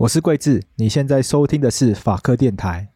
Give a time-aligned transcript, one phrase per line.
[0.00, 2.88] 我是桂智，你现在收听的是法科电台。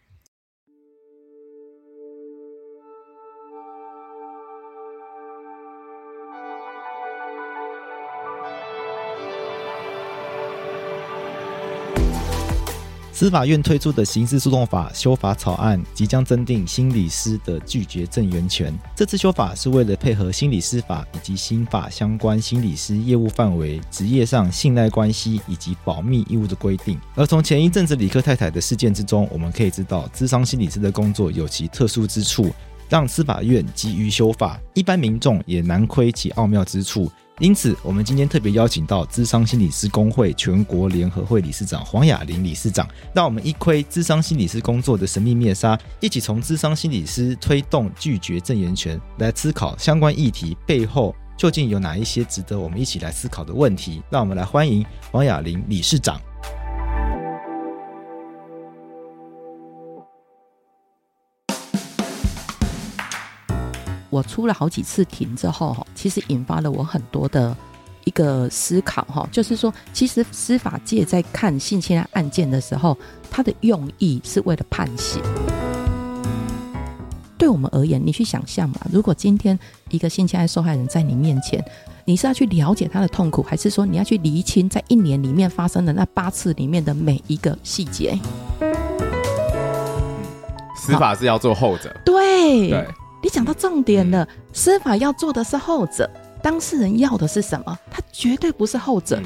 [13.15, 18.77] 司法院推出的刑事诉讼法修法草案即将增订心理师的拒绝证言权。
[18.97, 26.99] 这次修法是为了配合心理师法以及新法相关心理师业务范围、职业上信赖关系以及保密义务的规定。
[27.15, 32.53] 而从前一阵子李克太太的事件之中，我们可以知道，智商心理师的工作有其特殊之处，
[32.89, 37.09] 让司法院急于修法，一般民众也难窥其奥妙之处。
[37.41, 54.01] 因此，我们今天特别邀请到智商心理师工会全国联合会理事长黄雅玲理事长，让我们一窥智商心理师工作的神秘面纱，一起从智商心理师推动拒绝证言权来思考相关议题背后究竟有哪一些值得我们一起来思考的问题。
[54.11, 56.21] 让我们来欢迎黄雅玲理事长。
[64.15, 67.57] 我出了好几次庭之后，哈，其实引发了我很多的
[68.05, 72.97] 一个思考，哈，就是说，其实司法界在看性侵害案件的时候，
[73.29, 75.21] 它的用意是为了判刑。
[77.37, 79.59] 对我们而言，你去想象嘛，如果今天
[79.91, 81.61] 一个性侵害受害人在你面前，
[82.05, 88.17] 你是要去了解他的痛苦，还是说你要去厘清在一年里面发生的那八次里面的每一个细节？
[90.77, 92.71] 司法是要做后者，对。
[92.71, 92.87] 对
[93.25, 96.07] 你讲到重点了，司法要做的是后者，
[96.43, 97.79] 当事人要的是什么？
[97.91, 99.19] 他绝对不是后者。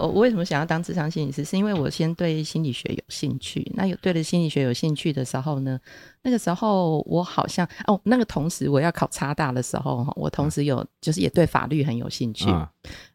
[0.00, 1.44] 我我为什么想要当智商心理师？
[1.44, 3.70] 是因为我先对心理学有兴趣。
[3.74, 5.78] 那有对了心理学有兴趣的时候呢，
[6.22, 12.50] 那个时候我好像哦，那个同时我要考差大的时候，我同时有就是也对法律很有兴趣。
[12.50, 12.66] 嗯、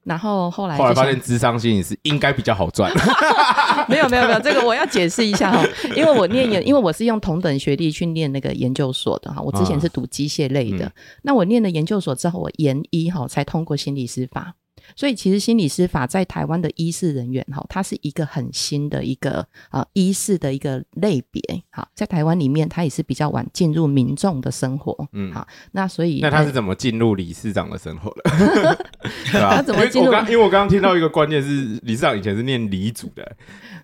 [0.03, 2.91] 然后后来后来发现智商心理师应该比较好赚。
[3.89, 5.63] 没有没有没有，这个我要解释一下哈，
[5.95, 10.85] 因为我念研，因为我是用同等学历去念那个研究所的哈，我之前是读机械类的。
[10.85, 14.55] 嗯、那我念了研究所之后，我研一哈才通过心理师法。
[14.95, 21.41] 所以，其实心理师法在台湾的医事人员哈，它是一个很新的一个啊医事的一个类别。
[21.71, 24.95] 哈，在台湾里面，它也是比较晚进入民众的生活。
[25.13, 28.77] 嗯，好，那所以那他是怎么进入理事长的生活 的？
[29.31, 30.07] 他怎么进入？
[30.07, 33.35] 因为我刚因为我刚刚听到一个关键是理事长以前是念理组的，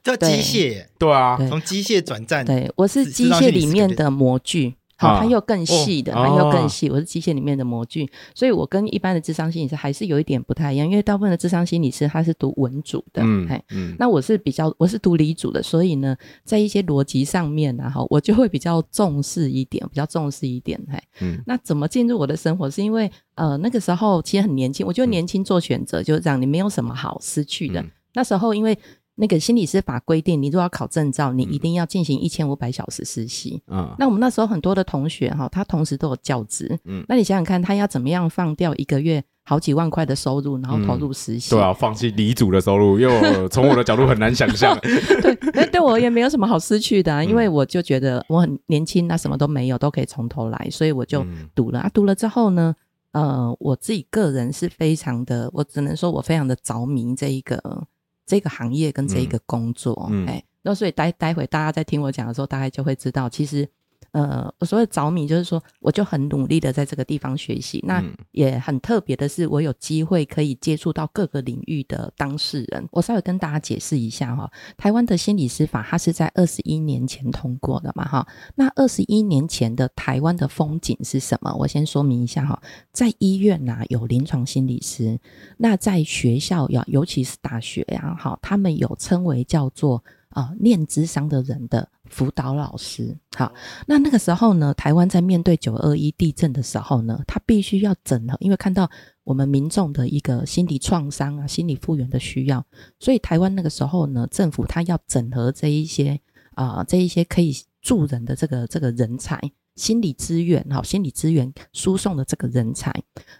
[0.03, 0.85] 叫机械。
[0.97, 2.45] 对啊，从机械转战。
[2.45, 4.75] 对，我是机械里面的模具。
[5.01, 6.89] 好，它又更细的，它又更细。
[6.89, 10.87] 我是机械里面的模具，所以我跟一般的智商心理师还是有一点不太一样。
[10.87, 22.69] 因为大部分的智商心理师他是读文组的，嗯，嗯，那我是比较我是读理组的，所以呢，在一些逻辑上面然后我就会比较重视一点，比较重视一点，嘿，嗯，那怎么进入我的生活？
[22.69, 27.83] 是因为呃那个时候其实很年轻，我觉得年轻做选择就是这样，你没有什么好失去的。
[28.13, 28.77] 那时候因为。
[29.21, 33.61] 那个心理师法规定，你如果要考证照，你一定要进行一千五百小时实习。
[33.67, 36.75] 嗯，那我们那时候很多的同学哈，他同时都有教职。
[36.85, 41.51] 嗯，那你想想看，他要怎么样放掉一个月好几万块的收入，然后投入实习？
[41.51, 44.75] 对啊，放弃离组的收入，因为从我的角度很难想象。
[45.21, 51.81] 对，那对我也没有什么好失去的，啊，因为我就觉得我很年轻，那什么都没有，都可以从头来，所以我就读了。
[51.81, 52.75] 啊，读了之后呢，
[53.11, 57.61] 呃，我自己个人是非常的，我只能说我非常的着迷这一个。
[58.25, 59.93] 这个行业跟这一个工作，
[60.27, 63.67] 哎、嗯，那、嗯、所以待待会大家在听我讲的时候，大概就会知道，其实，
[64.11, 67.81] 呃，我所谓着迷就是说，我就很努力的在这个地方学习。
[67.87, 72.85] 那也很特别的是，我有机会可以接触到各个领域的当事人。
[72.91, 78.27] 我稍微跟大家解释一下哈，台湾的心理师法它是在二十一年前通过的嘛哈。
[78.55, 81.55] 那二十一年前的台湾的风景是什么？
[81.57, 82.61] 我先说明一下哈，
[82.91, 85.17] 在医院呐、啊、有临床心理师，
[85.57, 90.03] 那在学校要尤其是大学呀哈，他们有称为叫做。
[90.31, 93.51] 啊、呃，念咨商的人的辅导老师，好，
[93.87, 98.89] 那那个时候呢，台湾在面对九二一地震的时候呢，他必须要整合，因为看到
[99.23, 102.65] 我们民众的一个心理创伤啊，心理复原的需要，
[102.99, 106.19] 所以台湾那个时候呢，政府他要整合这一些
[106.55, 109.39] 啊、呃，这一些可以助人的这个这个人才，
[109.75, 112.93] 心理资源，好，心理资源输送的这个人才，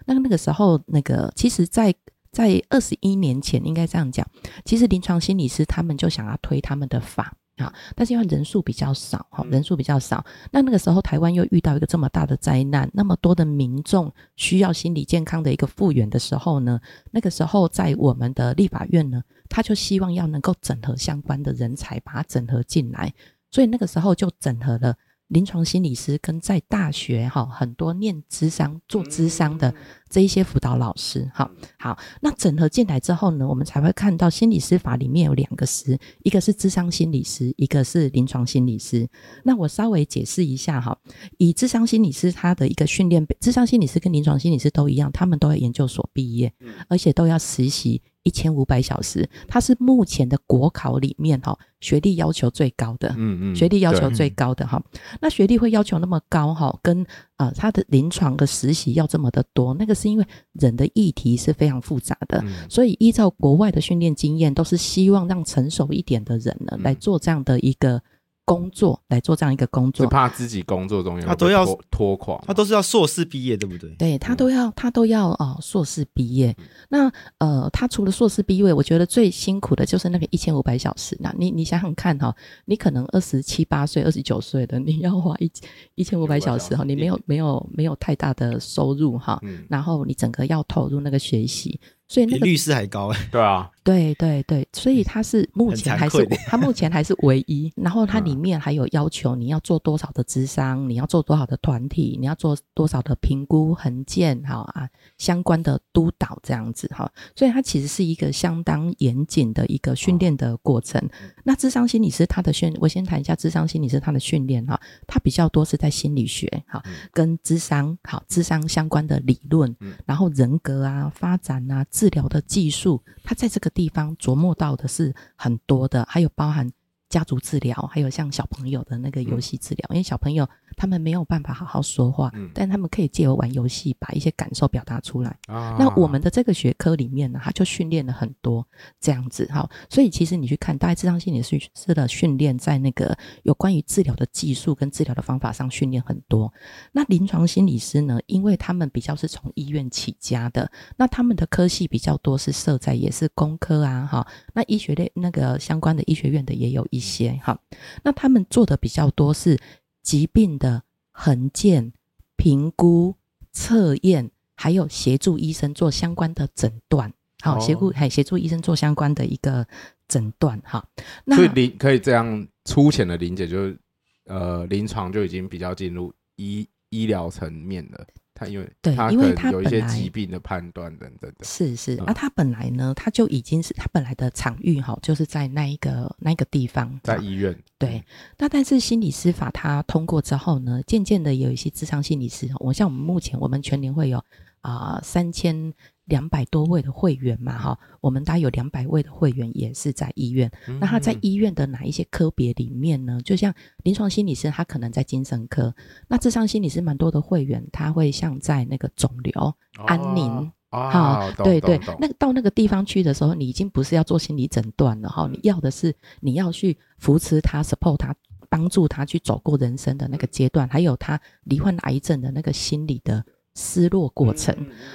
[0.06, 1.94] 那那个时候，那个其实，在
[2.32, 4.26] 在二十一年前，应该这样讲，
[4.64, 16.80] 其实临床心理师他们就想要推他们的法啊，但是因为人数比较少，哈，人数比较少，那那个时候台湾又遇到一个这么大的灾难，那么多的民众需要心理健康的一个复原的时候呢，
[17.10, 23.12] 那个时候在我们的立法院呢，他就希望要能够整合相关的人才，把它整合进来，
[23.50, 24.96] 所以那个时候就整合了。
[25.28, 29.74] 临床心理师跟在大学哈很多念智商做智商的
[30.12, 39.08] 这一些辅导老师，哈好，那整合进来之后呢，我们才会看到心理师法里面有两个师，一个是智商心理师，一个是临床心理师。
[39.42, 40.94] 那我稍微解释一下哈，
[41.38, 46.52] 以智商心理师他的一个训练，智商心理师跟临床心理师都一样，他们都要研究所毕业，
[46.88, 48.02] 而且都要实习。
[48.24, 54.80] 一千五百小时，它是目前的国考里面哈学历要求最高的，嗯嗯，学历要求最高的哈。
[55.20, 57.04] 那学历会要求那么高哈，跟
[57.42, 68.02] 啊他的临床的实习要这么的多，那个是因为人的议题是非常复杂的，所以依照国外的训练经验，都是希望让成熟一点的人呢来做这样的一个。
[68.44, 73.90] 工作来做这样一个工作，怕自己工作中他都要拖垮，他都是要硕士毕业，对不对？
[73.96, 76.54] 对，他都要，他都要哦，硕士毕业。
[76.88, 81.16] 那呃，他除了硕士毕业，我觉得最辛苦的就是那个一千五百小时。
[81.20, 82.34] 那你你想想看哈，
[82.64, 85.50] 你可能二十七八岁、二十九岁的，你要花一
[85.94, 91.80] 一千五百小时哈，你没有没有没有太大的收入哈，然后你整个要投入那个学习。
[92.08, 104.88] 所以那个比律师还高哎，对啊，对对对，所以他是目前还是他目前还是唯一，然后它里面还有要求你要做多少的智商，你要做多少的团体，你要做多少的评估、衡鉴，好啊，
[105.18, 111.00] 相关的督导这样子哈，所以它其实是一个相当严谨的一个训练的过程。
[111.44, 116.82] 那智商心理师他的训，我先谈一下智商心理师他的训练哈，他比较多是在心理学哈，
[117.12, 119.74] 跟智商好智商相关的理论，
[120.06, 121.84] 然后人格啊发展啊。
[121.90, 126.70] 治疗的技术，他在这个地方琢磨到的是很多的，还有包含
[127.12, 130.48] 家族治疗，还有像小朋友的那个游戏治疗，因为小朋友。
[130.74, 135.36] 他们没有办法好好说话，嗯、但他们可以借由玩游戏把一些感受表达出来。
[135.46, 138.66] 啊、那我们的这个学科里面呢，他就训练了很多
[138.98, 139.68] 这样子哈。
[139.90, 146.50] 所以其实你去看，大概智商心理师的训练，在那个有关于治疗的技术跟治疗的方法上训练很多。
[146.92, 154.26] 那临床心理师呢，因为他们比较是从医院起家的，那他们的科系比较多是设在也是工科啊哈。
[154.54, 157.58] 那医学类那个相关的医学院的也有一些哈。
[158.02, 159.58] 那他们做的比较多是。
[160.02, 160.82] 疾病的
[161.12, 161.92] 衡鉴、
[162.34, 163.14] 评估、
[163.52, 169.64] 测验，还有协助医生做相关的诊断，好，协助还协助医生做相关的一个
[170.08, 170.84] 诊断，哈。
[171.24, 173.78] 那所以临可以这样粗浅的理解，就是
[174.24, 178.04] 呃，临床就已经比较进入医医疗层面了。
[178.34, 187.56] 他因为对，因为他有一些疾病的判断等等的，是是，啊他本来呢，他就已经是他本来的场域哈，就是在那一个那一个地方，在医院。
[187.78, 188.04] 对，
[188.38, 194.24] 那但是心理师法他通过之后呢，渐渐的有一些智商心理师，我像我们目前我们全年会有
[194.60, 195.72] 啊三千。
[196.06, 200.50] 两百多位的会员嘛，哈，我们大概有两百位的会员也是在医院。
[200.66, 203.20] 嗯、那他在医院的哪一些科别里面呢？
[203.24, 203.54] 就像
[203.84, 205.72] 临床心理师，他可能在精神科；
[206.08, 209.54] 那智商心理师蛮多的会员，他会像在那个肿瘤、哦、
[209.86, 211.80] 安宁，哈，对对。
[212.00, 218.12] 那到那个地方去的时候，你已经不是要做心理诊断了，哈，你要的是你要去扶持他、support 他、
[218.50, 223.24] 帮助他去走过人生的那个阶段，还有他罹患癌症的那个心理的。
[223.54, 224.54] 失落过程，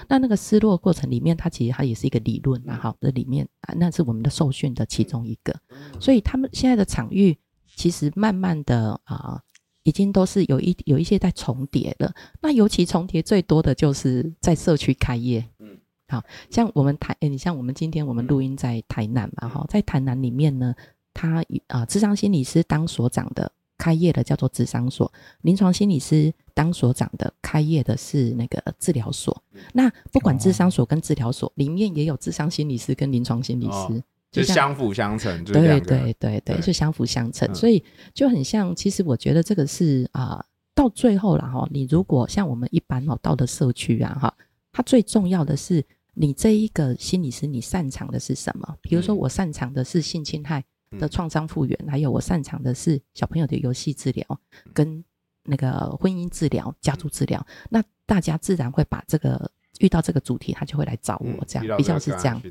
[0.09, 5.53] 那那个失落过程里面，它其实它也是一个理论嘛，好，这里面啊，那是我们的受训的其中一个，
[5.99, 7.37] 所以他们现在的场域
[7.75, 9.39] 其实慢慢的啊，
[9.83, 12.11] 已经都是有一有一些在重叠了。
[12.41, 20.73] 那尤其重叠最多的就是在社区开业，嗯，好像我们台，诶，你像我们今天我们录音在台南嘛，哈，在台南里面呢，
[21.13, 29.41] 他啊，智商心理师当所长的开业的叫做智商所，临床心理师当所长的开业的是那个治疗所。
[29.73, 35.43] 那不管智商所跟治疗所、哦、里面也有智商心理师跟临床心理师，哦、就相辅相成。
[35.43, 38.75] 对对对对，对就相辅相成，嗯、所以就很像。
[38.75, 44.33] 其实我觉得这个是啊、呃，到最后了哈，你如果像我们一般哦，到的社区啊哈，
[44.71, 48.75] 它最重要的是你这一个心理师，你擅长的是什么？
[48.81, 50.63] 比如说我擅长的是性侵害。
[50.91, 54.39] 的创伤复原，还有我擅长的是小朋友的游戏治疗，
[54.73, 55.03] 跟
[55.43, 57.45] 那个婚姻治疗、家族治疗。
[57.69, 62.41] 那大家自然会把这个遇到这个主题，他就会来找我，这样比较是这样。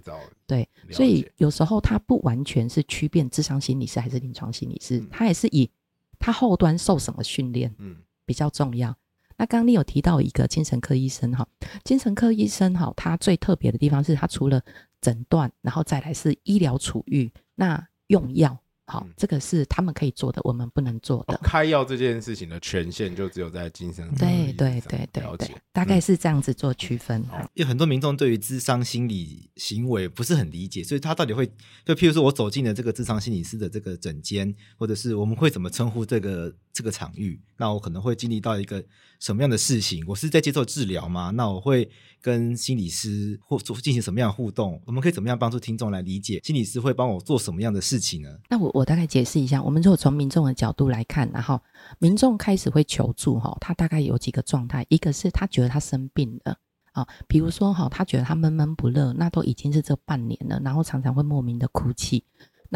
[0.47, 5.71] 对，所以有时候他不完全是区辨智商心理师还是临床心理师，他也是以
[6.19, 8.97] 他后端受什么训练，嗯，比较重要。
[9.39, 11.47] 那刚刚你有提到一个精神科医生哈，
[11.85, 14.63] 精神科医生哈，他最特别的地方是他除了
[15.01, 17.87] 诊断，然后再来是医疗处遇，那。
[18.09, 21.35] 用药，好，这个是他们可以做的，我们不能做的。
[21.35, 24.17] 哦、开药这件事情的权限就只有在精神上。
[24.17, 27.21] 对对对对对，大概是这样子做区分。
[27.33, 31.47] 嗯、因为很多民众对于智商心理行为不是很理解，所以他到底会
[31.85, 37.41] 就譬如说我走进了这个智商心理师的这个诊间，或者是我们会怎么称呼这个这个场域？
[37.57, 38.85] 那我可能会经历到一个
[39.19, 40.05] 什么样的事情？
[40.07, 41.31] 我是在接受治疗吗？
[41.31, 41.91] 那我会。
[42.23, 44.83] 跟心理师或做进行什么样的互动？
[44.85, 48.29] 我们可以怎么样帮助听众来理解心理师会帮我做什么样的事情呢？
[48.49, 51.63] 那我我大概解释一下，我们如果从民众的角度来看，然后
[52.01, 56.59] 民众开始会求助哈，他大概有几个状态，一个是他觉得他生病了
[56.91, 62.25] 啊，比如说哈，他觉得他闷闷不乐，那都已经是这半年了，然后常常会莫名的哭泣，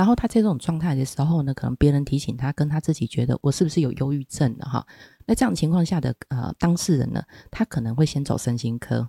[0.00, 4.86] 然后他在这种状态的时候呢，可能别人提醒他，跟他自己觉得我是不是有忧郁症了哈？
[5.26, 9.06] 那这样情况下的呃当事人呢，他可能会先走身心科。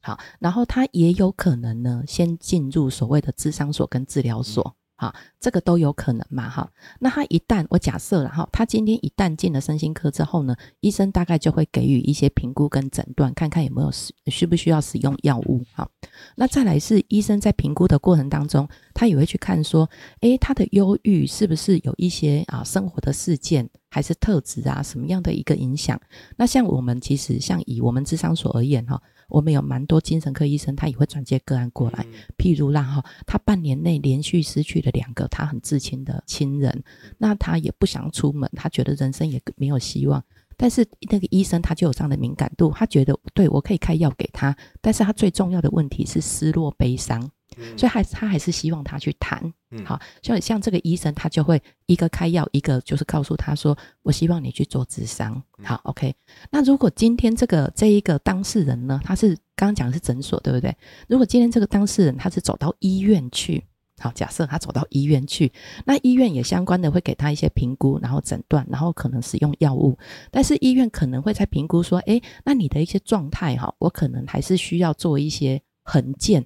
[0.00, 4.74] 好，然后他也有可能呢，先进入所谓的智商所跟治疗所。
[5.02, 6.70] 好，这个都有可能嘛，哈。
[7.00, 15.60] 那他一旦我假设了哈，他今天一旦进了身心科之后呢，医生大概就会给予一些评估跟诊断，看看有没有使需不需要使用药物。
[15.72, 15.90] 好，
[16.36, 19.90] 那再来是医生在评估的过程当中，他也会去看说，
[20.20, 26.00] 诶，他的忧郁是不是有一些啊生活的事件，还是特质啊什么样的一个影响？
[26.36, 29.02] 那像我们其实像以我们智商所而言哈。
[29.32, 32.06] 我们有蛮多精神科医生，他也会转接个案过来。
[32.36, 36.84] 譬如啦哈，他半年内连续失去了两个他很至亲的亲人，
[37.16, 40.22] 那他也不想出门，他觉得人生也没有希望。
[40.56, 47.30] 但是那个医生他就有这样的敏感度，他觉得对，我可以开药给他，但是他最重要的问题是失落悲伤。
[47.76, 49.52] 所以还他还是希望他去谈，
[49.84, 56.14] 好，像像这个医生，他就会一个开药，一个就是告诉他说，我希望你去做智商，好，OK。
[56.50, 60.76] 那如果今天这个这一个当事人呢，他是刚刚讲的是诊所，对不对？
[61.08, 63.64] 如果今天这个当事人他是走到医院去，
[63.98, 65.52] 好，假设他走到医院去，
[65.84, 69.96] 那医院也相关的会给他一些评估，然后诊断，然后可能使用药物，
[70.30, 76.44] 但是医院可能会在评估说，诶，那你的一些状态哈，我可能还是需要做一些衡鉴。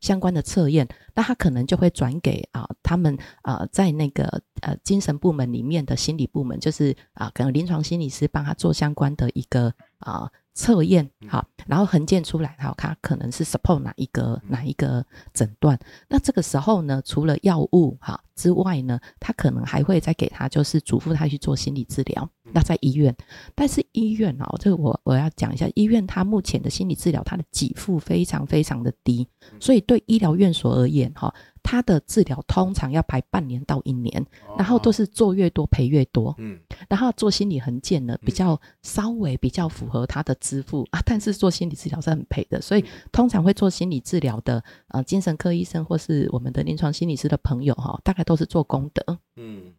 [0.00, 10.30] 相关的测验，那他可能就会转给啊，他们啊，在那个呃精神部门里面的心理部门，就是啊，可能临床心理师帮他做相关的一个啊。
[10.56, 15.78] 测验好，然后横见出来，好，它可能是 support 哪一个哪一个诊断。
[16.08, 22.28] 那这个时候呢，除了药物哈之外呢，他可能还会再给他，就是嘱咐他去做心理治疗。
[22.52, 23.14] 那在医院，
[23.54, 29.28] 但是医院哦，这个我我要讲一下，医院他目前的心理治疗，他的给付非常非常的低，
[29.60, 31.32] 所以对医疗院所而言哈。
[31.68, 34.24] 他的治疗通常要排半年到一年，
[34.56, 36.32] 然后都是做越多赔越多。
[36.38, 49.18] 嗯，然后做心理横件呢，比较稍微比较符合他的支付啊，但是做心理治疗是很赔的，所以通常会做心理治疗的呃精神科医生或是我们的临床心理师的朋友哈，大概都是做功德。
[49.34, 49.74] 嗯，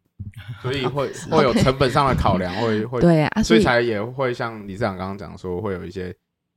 [0.61, 6.13] 所以会 会有成本上的考量，会会 对啊，所以才也会像李市长刚刚讲说，会有一些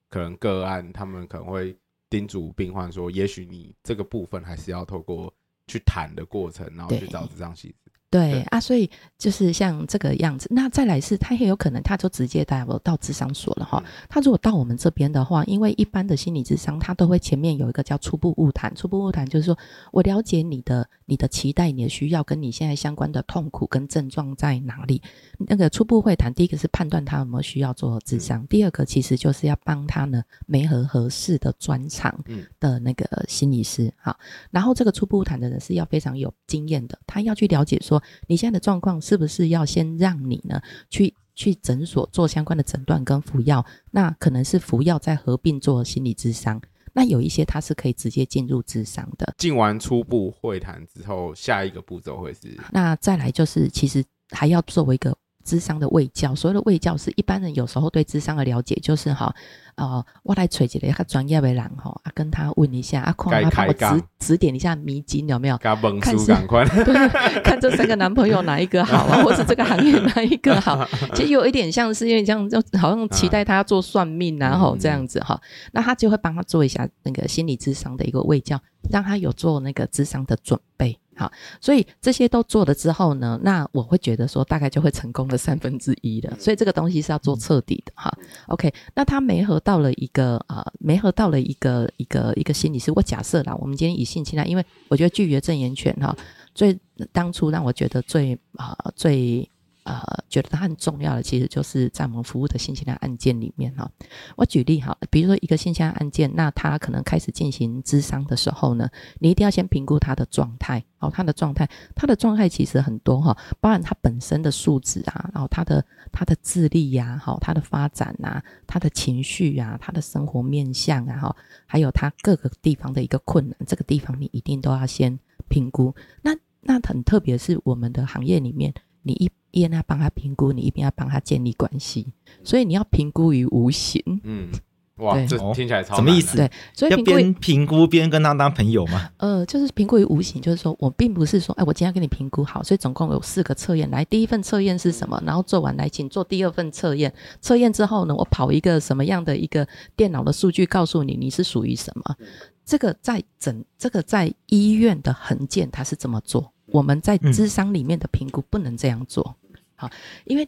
[0.08, 1.76] 可能个案，他们可能会。
[2.10, 5.32] 叮嘱病患说：“也许你这个部分还是要透过
[5.68, 10.48] 去谈的过程，然后去找智商心理师。”对，对啊，所以就是像这个样子。
[10.50, 13.80] 那再来是，他也有可能他就直接带我到智商所了哈。
[14.08, 18.74] 他如果到我们这边的话，因为一般的心理智商，他都会前面有一个叫初步误谈。
[18.74, 19.56] 初步误谈就是说
[19.92, 25.02] 我了解你的、你的期待、你的需要，跟你现在相关的痛苦跟症状在哪里。
[25.38, 32.16] 那个初步会谈，第一个是判断他有没有需要做智商，第二个其实就是要帮他呢，没合合适的专长
[32.60, 33.92] 的那个心理师。
[33.96, 34.16] 哈，
[34.52, 38.00] 然后这个初步晤谈的人是要非常有经验的，他要去了解说。
[38.28, 43.66] 你现在的状况是不是要先让你呢去去诊所做相关的诊断跟服药？
[43.90, 46.60] 那可能是服药再合并做心理咨商。
[46.92, 49.34] 那有一些他是可以直接进入智商的。
[49.38, 52.58] 进完初步会谈之后，下一个步骤会是？
[52.72, 59.34] 那再来就是，其实还要作为一个咨商的卫教，所谓的卫教是一般人有时候对智商的了解，就是哈，
[59.74, 65.56] 呃，我来找一个较专业的人哈，啊，跟他问一下，啊，看他帮我指指点一下迷津有没有？
[66.00, 66.26] 看是，
[66.84, 70.86] 对，看这三个男朋友哪一个好啊，或是这个行业哪一个好？
[71.14, 75.40] 其实有一点像是因为这样，就好像期待他要做算命，然后这样子哈，
[75.72, 80.99] 那他就会帮他做一下那个心理智商的一个卫教，让他有做那个智商的准备。
[81.20, 86.34] 好，所以这些都做了之后呢，那我会觉得说大概就会成功的三分之一了。
[86.40, 88.10] 所以这个东西是要做彻底的哈。
[88.46, 92.90] OK，那他没合到了一个呃，没合到了一个一个一个心理师。
[92.96, 96.16] 我假设啦，我们今天以性侵来，因为我觉得拒绝证言权哈，
[96.54, 96.78] 最
[97.12, 99.46] 当初让我觉得最啊、呃、最。
[99.84, 103.90] 呃，觉得它很重要的，其实就是在我们服务的性侵害案件里面哈。
[104.36, 125.18] 我举例哈，比如说一个性侵害案件，那他可能开始进行咨商的时候呢，你一定要先评估他的状态哦，他的状态，他的状态其实很多哈，包含他本身的素质啊，然后他的他的智力呀，好，他的发展啊，他的情绪啊，他的生活面向啊，哈，还有他各个地方的一个困难，这个地方你一定都要先
[125.48, 125.94] 评估。
[126.22, 132.12] 那那很特别是我们的行业里面，你一一边要帮他评估，你一边要帮他建立关系，
[132.44, 134.02] 所以你要评估于无形。
[134.24, 134.48] 嗯，
[134.96, 136.36] 哇，这听起来超什么意思？
[136.36, 139.10] 对，所以要边评估边跟他当朋友吗？
[139.16, 143.90] 呃，就是评估于无形，就是说我并不是说，哎，我今天要跟你评估好，所以总共有四个测验。
[143.90, 145.22] 来，第一份测验是什么？
[145.24, 147.12] 然后做完来，请做第二份测验。
[147.40, 149.66] 测验之后呢，我跑一个什么样的一个
[149.96, 152.16] 电脑的数据，告诉你你是属于什么？
[152.64, 156.52] 这个在整这个在医院的衡鉴，他是这么做？
[156.66, 159.34] 我们在智商里面的评估不能这样做。
[159.80, 159.90] 好，
[160.26, 160.46] 因为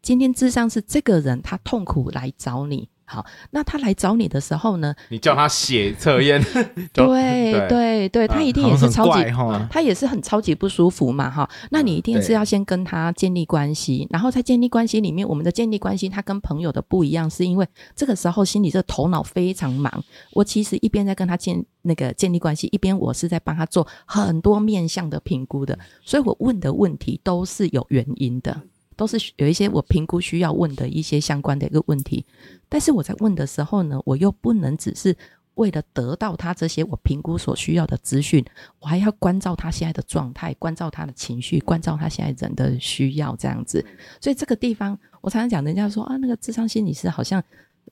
[0.00, 6.40] 今天智商是这个人他痛苦来找你，好，那他来找你的时候呢，你叫他写测验，
[6.94, 7.90] 对对。
[8.08, 9.24] 对，他一定也是超级，
[9.70, 20.02] 他也是很超级不舒服嘛，哈，那你一定是要先跟他建立关系，然后在建立关系里面，我们的建立关系，他跟朋友的不一样，是因为这个时候心里这头脑非常忙，
[20.32, 28.62] 我其实一边在跟他建那个建立关系，一边我是在帮他做很多面向的评估的，所以我问的问题都是有原因的。
[29.00, 32.22] 都是有一些我评估需要问的一些相关的一个问题，
[32.68, 35.16] 但是我在问的时候呢，我又不能只是
[35.54, 38.44] 为了得到他这些我评估所需要的资讯，
[38.78, 43.82] 我还要关照他现在的状态，关照他的情绪，关照他现在人的需要这样子。
[44.20, 47.42] 所以这个地方，我常常讲，人家说啊，那个智商心理师好像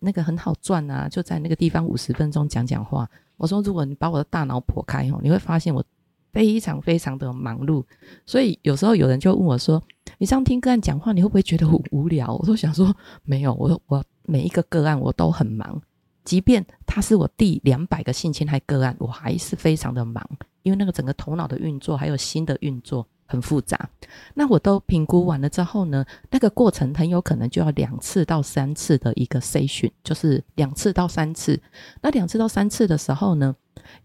[0.01, 3.09] 那个很好赚啊，就在那个地方五十分钟讲讲话。
[3.39, 5.83] 我说，如果你把我的大脑剖开哦，你会发现我。
[6.31, 7.83] 非常非常的忙碌，
[8.27, 9.83] 所以有时候有人就问我说
[10.19, 15.81] ：“你这样听个案讲话，你会不会觉得很无聊？”我都想说：“没有，我我每一个个案我都很忙，
[16.25, 20.29] 即便他是我第两百个性侵害个案，我还是非常的忙，
[20.63, 23.89] 因为那个整个头脑的运作还有心的运作很复杂。
[24.35, 31.61] 那我都评估完了之后呢，那个过程很有可能就要两次到三次的一个筛选就是两次到三次。
[32.03, 33.55] 那两次到三次的时候呢，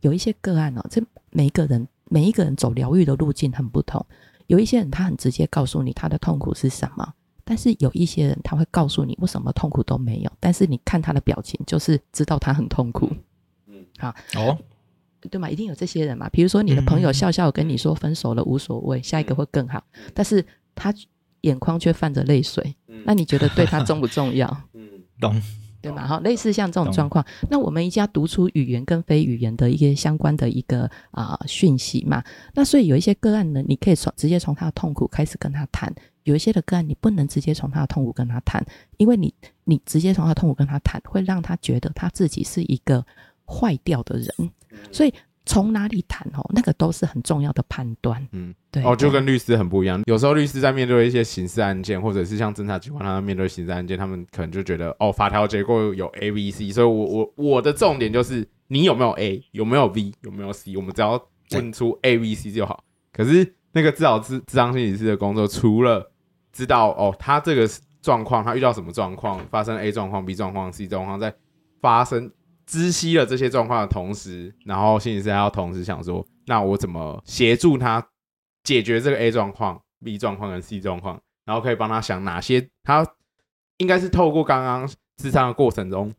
[0.01, 1.87] 有一些个案哦，这每一个人。
[2.09, 4.05] 每一个人走疗愈的路径很不同，
[4.47, 13.09] 有一些人他很直接告诉你他的痛苦是什么，但是有一些人他会告诉你我什么痛苦都没有，但是你看他的表情就是知道他很痛苦。
[13.67, 14.57] 嗯，好哦，
[15.29, 15.49] 对吗？
[15.49, 16.29] 一定有这些人嘛。
[16.29, 20.93] 比如说你的朋友笑笑跟你说分手了无所谓，下一个会更好，但是他
[21.41, 22.75] 眼眶却泛着泪水，
[23.05, 24.47] 那你觉得对他重不重要？
[24.73, 25.41] 嗯，懂。
[25.83, 26.07] 对嘛？
[26.07, 32.23] 哈，类似像这种状况，那我们一定要读出语言跟非语言的一些相关的一个啊、呃、讯息嘛。
[32.53, 35.91] 那所以有一些个案呢，你可以从直接从他的痛苦开始跟他谈；
[36.23, 38.65] 有一些的个案，你不能直接从他的痛苦跟他谈，
[38.95, 39.33] 因为你
[39.65, 43.05] 你直接从他的痛苦跟他谈，会让他觉得他自己是一个
[43.45, 44.51] 坏掉的人，
[44.91, 45.13] 所以。
[45.45, 46.41] 从哪里谈哦？
[46.53, 48.25] 那个都是很重要的判断。
[48.31, 50.01] 嗯，对哦，就跟律师很不一样。
[50.05, 62.83] 有时候律师在面对一些刑事案件，或者是像侦查机关他们面对刑事案件，他们可能就觉得哦，法条结构有 A、B、C，所以我我我的重点就是你有没有 A，有没有 B，有没有 C，我们只要问出 A、B、C 就好。
[63.11, 66.11] 可是那个咨商咨咨商心理师的工作，除了
[66.51, 67.69] 知道哦，他这个
[68.01, 71.33] 状况，他遇到什么状况，发生 A 状况、B 状况、C 状况，在
[71.81, 72.31] 发生。
[72.65, 78.05] 知悉了这些状况的同时，然后心理师还要同时想说，那我怎么协助他
[78.63, 83.05] 解决这个 A 状况、B 状况跟 C 状况，然后可以帮他想哪些，他
[83.77, 86.13] 应该是透过刚刚咨商的过程中，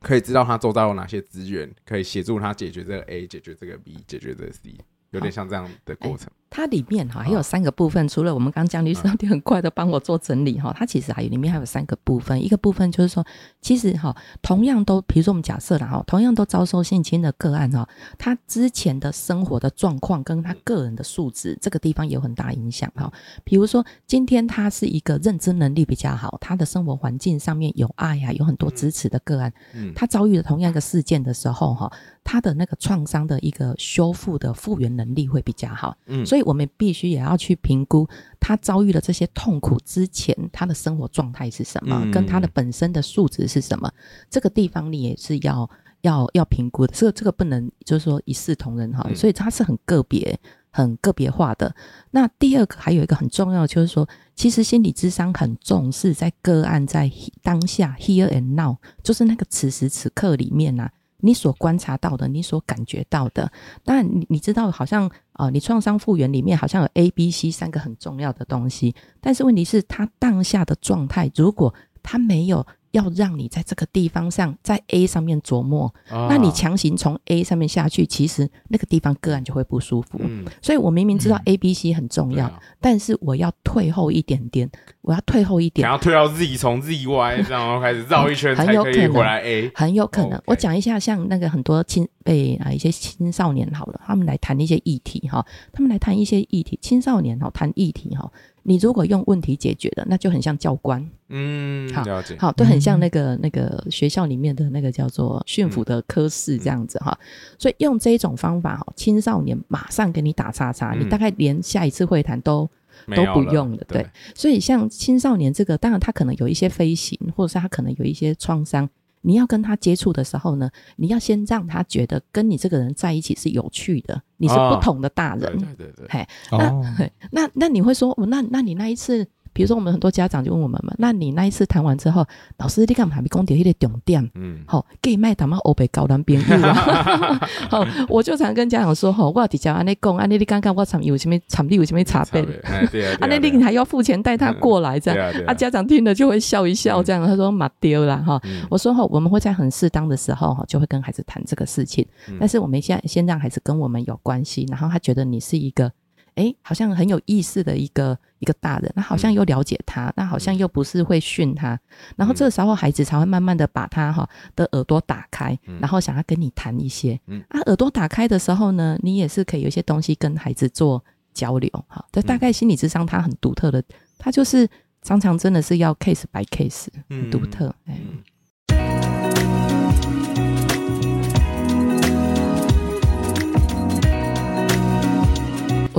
[0.00, 4.76] 可以知道他周遭有哪些资源，可以协助他解决这个 A，解决这个 B，解决这个 C，
[5.10, 6.30] 有点像这样的过程。
[6.54, 12.44] 它里面哈还有三个部分，除了我们刚刚讲律师，你很快的帮我做整理哈，它其实还有里面还有三个部分。
[12.44, 13.24] 一个部分就是说，
[13.62, 17.88] 其实哈，同样都，比如说我们假设了哈，同样都遭受性侵的个案哈，
[18.18, 23.10] 他之前的生活的状况跟他个人的素质这个地方有很大影响哈。
[23.44, 29.50] 比如说今天他是一个认知能力比较好，他的生活环境上面有爱呀，有很多支持的个案，
[29.94, 31.90] 他遭遇了同样一个事件的时候哈，
[32.22, 36.41] 他的那个创伤的一个修复的复原能力会比较好，嗯，所以。
[36.42, 38.08] 我们必须也要去评估
[38.40, 43.90] 他遭遇了这些痛苦之前，他的生活状态是什么，跟他的本身的素质是什么。
[44.28, 45.68] 这个地方你也是要
[46.02, 49.08] 要要评估的，这个这个不能就是说一视同仁哈。
[49.14, 50.38] 所以它是很个别、
[50.70, 51.74] 很个别化的。
[52.10, 57.10] 那第二个还有一个很重要，就是说，其实心理智商很重视在个案在
[57.42, 60.90] 当下 here and now，就是那个此时此刻里面啊。
[61.22, 63.50] 你所观察到的，你所感觉到的，
[63.84, 72.66] 当然你你知道，好像啊、呃，你创伤复原里面好像有 A、B、C 三个很重要的东西，但是问题是，他当下的状态，如果他没有。
[72.92, 80.18] 要让你在这个地方上，在 A 上面琢磨，哦、那你强行从 A 上面下去，其实那个地方个案就会不舒服。
[80.22, 90.40] 嗯、所以我明明知道 A、B、C 很重要，嗯啊、但是我要退后一点点，我要退后一点，然后退到 Z，从 Z Y 然后开始绕一圈，才可以回来 A，很有可能。
[90.46, 98.30] 我讲一下，像那个很多青被啊一些青少年好了，他们来谈一些议题哈，他们来谈一些议题，青少年哈谈议题哈。
[98.64, 107.16] 你如果用问题解决的，那就很像教官，嗯，好，了解，好，都很像那个那个学校里面的那个叫做驯服的科室这样子哈。
[107.20, 107.26] 嗯、
[107.58, 112.68] 所以用这一种方法哈，青少年马上给你打叉叉，嗯、你大概连下一次会谈都
[113.14, 114.02] 都不用了，对。
[114.02, 118.88] 对，所以像青少年这个，当然他可能有一些飞行，或者是他可能有一些创伤。
[119.22, 129.26] 你要跟他接触的时候呢，你要先让他觉得跟你这个人在一起是有趣的，你是不同的大人，对对对，嘿，那那那你会说，那那你那一次？
[129.52, 132.26] 比如说，我们很多家长就问我们嘛，那你那一次谈完之后，
[132.58, 134.30] 老师你干嘛没讲到那个重点？
[134.34, 136.74] 嗯，好，给麦他妈欧北高端编剧啊！
[137.68, 142.42] 好，我就常跟家长说，吼，我底下安尼讲，安尼你刚刚我场有什么场地有什么差别？
[143.20, 145.54] 安尼你还要付钱带他过来，这样啊？
[145.54, 148.40] 家长听了就会笑一笑，这样他说妈丢了哈。
[148.70, 152.06] 我说吼，我们会在很适当的时候哈，就会跟孩子谈这个事情，
[152.40, 155.92] 但是我们先先让孩子跟我们有关系，然后他觉得你是一个。
[156.34, 161.80] 哎，好像很有意思的一个一个大人，那好像又了解他，那、嗯、好像又不是会训他，嗯、
[162.16, 167.18] 然后这个时候孩子才会慢慢的把他哈的耳朵打开，嗯、然后想要跟你谈一些。
[167.26, 172.04] 嗯、啊，耳朵打开的时候呢，你也是可以有一些东西跟孩子做交流哈。
[172.10, 173.82] 这大概心理智商它很独特的，
[174.18, 174.68] 它就是
[175.02, 177.74] 常常真的是要 case by case，很独特。
[177.86, 178.00] 哎、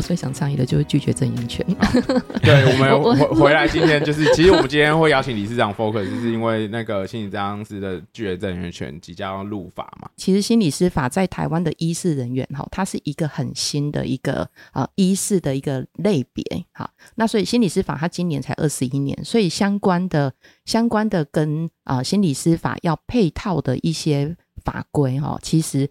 [0.04, 1.66] 最想倡议的就是拒绝证言权。
[2.42, 10.10] 对， 我们回回来今天就是，其实我们今天会邀请理事长 focus，就是因为那个心理治疗师的拒绝证言权即将要入法嘛。
[10.18, 16.44] 其实心理师法在台湾的医事人员哈，它是一个很新的一个啊医事的一个类别。
[16.74, 20.34] 哈，那所以心理师法它今年才二十一年，所以相关的
[20.66, 25.90] 相关的跟啊心理师法要配套的一些法规哈，其实。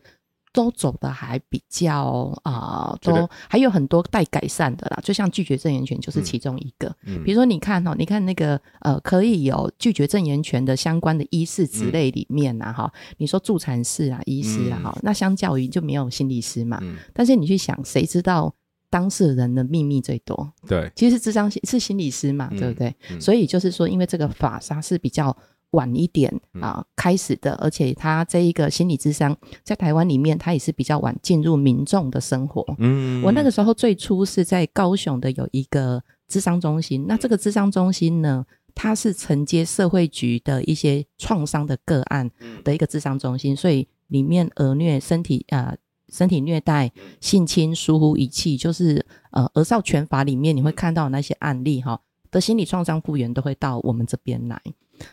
[0.53, 5.01] 都走的还比较啊、呃，都还有很多待改善的啦。
[5.03, 6.89] 就像拒绝证言权就是其中一个。
[7.05, 16.79] 嗯嗯、比如说你看哈，你看那个呃，可以有拒绝证言权的相关的医师职类里面呐哈，嗯、你说助产士啊、医师啊哈，嗯、那相较于就没有心理师嘛。
[16.83, 18.55] 嗯、但是你去想，谁知道
[18.91, 20.53] 当事人的秘密最多？
[20.69, 22.89] 对，其实智商是心理师嘛，对不对？
[23.11, 25.37] 嗯嗯、所以就是说，因为这个法它是比较。
[25.73, 32.65] 晚一点啊，开始的，而且他这一个心理智商在台湾里面，他也是比较晚进入民众的生活。
[32.79, 42.31] 嗯，我那个时候最初是在高雄的有一个智商中心，那这个智商中心呢，它是承接社会局的一些创伤的个案
[42.65, 45.77] 的一个智商中心，所以里面儿虐、身体啊、呃、
[46.11, 54.61] 身体虐待、性侵、疏忽遗弃，就是呃儿少权法里面你会看到那些案例哈的心理创伤复原都会到我们这边来。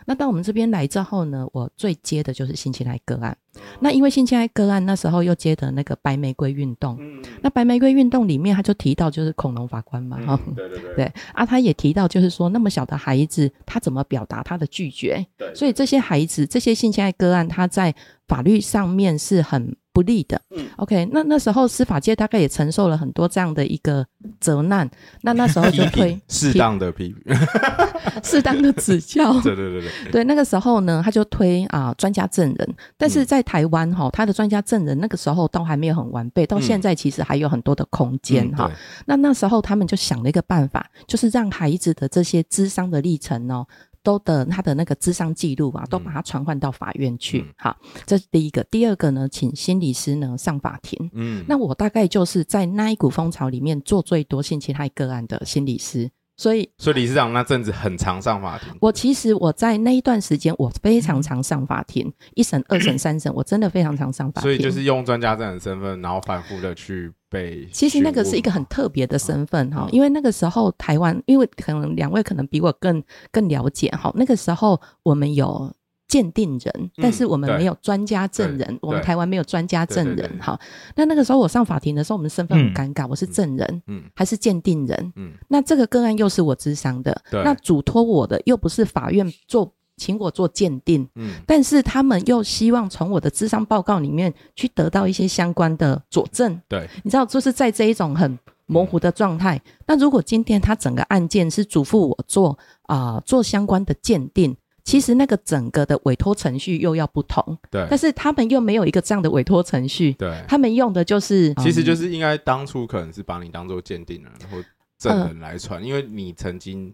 [0.05, 3.35] 那到我们这边来之后呢，我最接的就是性侵害个案。
[3.79, 15.25] 那因为性侵害个案那时候又接的那个白玫瑰运动，嗯、那白玫瑰运动里面他就提到就是恐龙法官嘛，哈、嗯，对对对，对啊，他也提到就是说那么小的孩子他怎么表达他的拒绝？
[15.37, 17.93] 对，所以这些孩子这些性侵害个案他在
[18.29, 19.75] 法律上面是很。
[19.91, 20.39] 不利的。
[20.55, 24.05] 嗯，OK，那那时候司法界大概也承受了很多这样的一个
[24.39, 24.89] 责难，
[25.23, 27.35] 那那时候就推 适当的批评，
[28.23, 29.33] 适当的指教。
[29.41, 38.71] 对对对对，对那个时候呢，他就推啊专家证人，但是在台湾哈，他的专家证人那个时候都还没有很完备，到现在其实还有很多的空间哈。
[39.05, 43.67] 那那时候他们就想了一个办法，就是让孩子的这些智商的历程哦。
[44.09, 47.41] 都的他的那个智商记录啊，都把它传唤到法院去。
[47.41, 48.63] 嗯、好，这是第一个。
[48.63, 51.11] 第二个呢，请心理师呢上法庭。
[51.13, 56.09] 嗯，那我大概就是在那一股风潮里面做最多性侵害个案的心理师。
[56.37, 58.69] 所以，所以理事长那阵子很常上法庭。
[58.79, 64.43] 我其实我在那一段时间，我非常常上法庭，嗯、一审、二审、三审，我真的非常常上法庭。
[64.43, 67.67] 所以就是用专家证的身份，然后反复的去被。
[67.71, 75.71] 其实那个是一个很特别的身份哈，嗯、因为那个时候台湾，因为可能两位可能比我更更了解哈，那个时候我们有。
[76.09, 80.27] 鉴定人，但是我们没有专家证人，嗯、我们台湾没有专家证人。
[80.39, 80.59] 好，
[80.95, 99.57] 那那个时候我上法庭的时候，我们身份很尴尬，嗯、我是证人，嗯，还是鉴定人，嗯，那这个个案又是我咨商的，对那嘱托我的又不是法院做，请我做鉴定，嗯，但是他们又希望从我的智商报告里面去得到一些相关的佐证，对，你知道，就是在这一种很模糊的状态。
[99.57, 104.55] 嗯、那如果今天他整个案件是嘱咐我做啊、呃，做相关的鉴定。
[104.85, 114.57] 其实那个整个的委托程序又要不同，对，但是他们又没有一个这样的委托程序，对，他们用的就是，其实就是应该当初可能是把你当做鉴定人或
[114.97, 116.91] 证人来传，呃、因为你曾经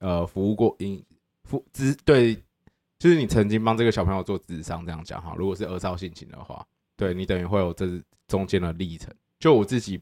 [0.00, 1.00] 呃服务过，因
[1.48, 2.34] 服咨对，
[2.98, 6.64] 就是你曾经帮这个小朋友做智商这样讲哈，如果是儿少性侵的话，
[6.96, 7.86] 对你等于会有这
[8.28, 9.12] 中间的历程。
[9.40, 10.00] 就我自己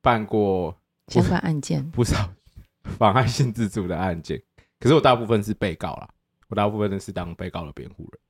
[0.00, 0.74] 办过
[1.08, 2.28] 相关案件不少
[2.98, 4.42] 妨碍性自主的案件，
[4.78, 6.08] 可是我大部分是被告啦。
[6.48, 8.20] 我大部分都是当被告的辩护人，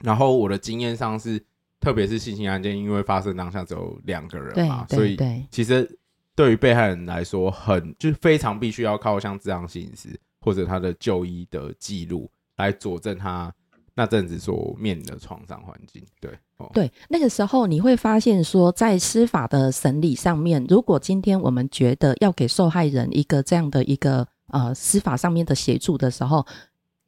[0.00, 1.42] 然后我的经验上是，
[1.80, 5.16] 特别是性侵案件，因为发生当下只有两个人嘛，所以
[5.50, 5.98] 其实
[6.34, 10.08] 对于被害人来说很，很就是非常必须要靠像这样心理师
[10.40, 13.52] 或者他的就医的记录来佐证他
[13.94, 16.02] 那阵子所面临的创伤环境。
[16.20, 26.46] 对，哦、对，那个时候你会发现说，在司法的审理上面，如果今天我们觉得要给受害人一个这样的一个呃司法上面的协助的时候。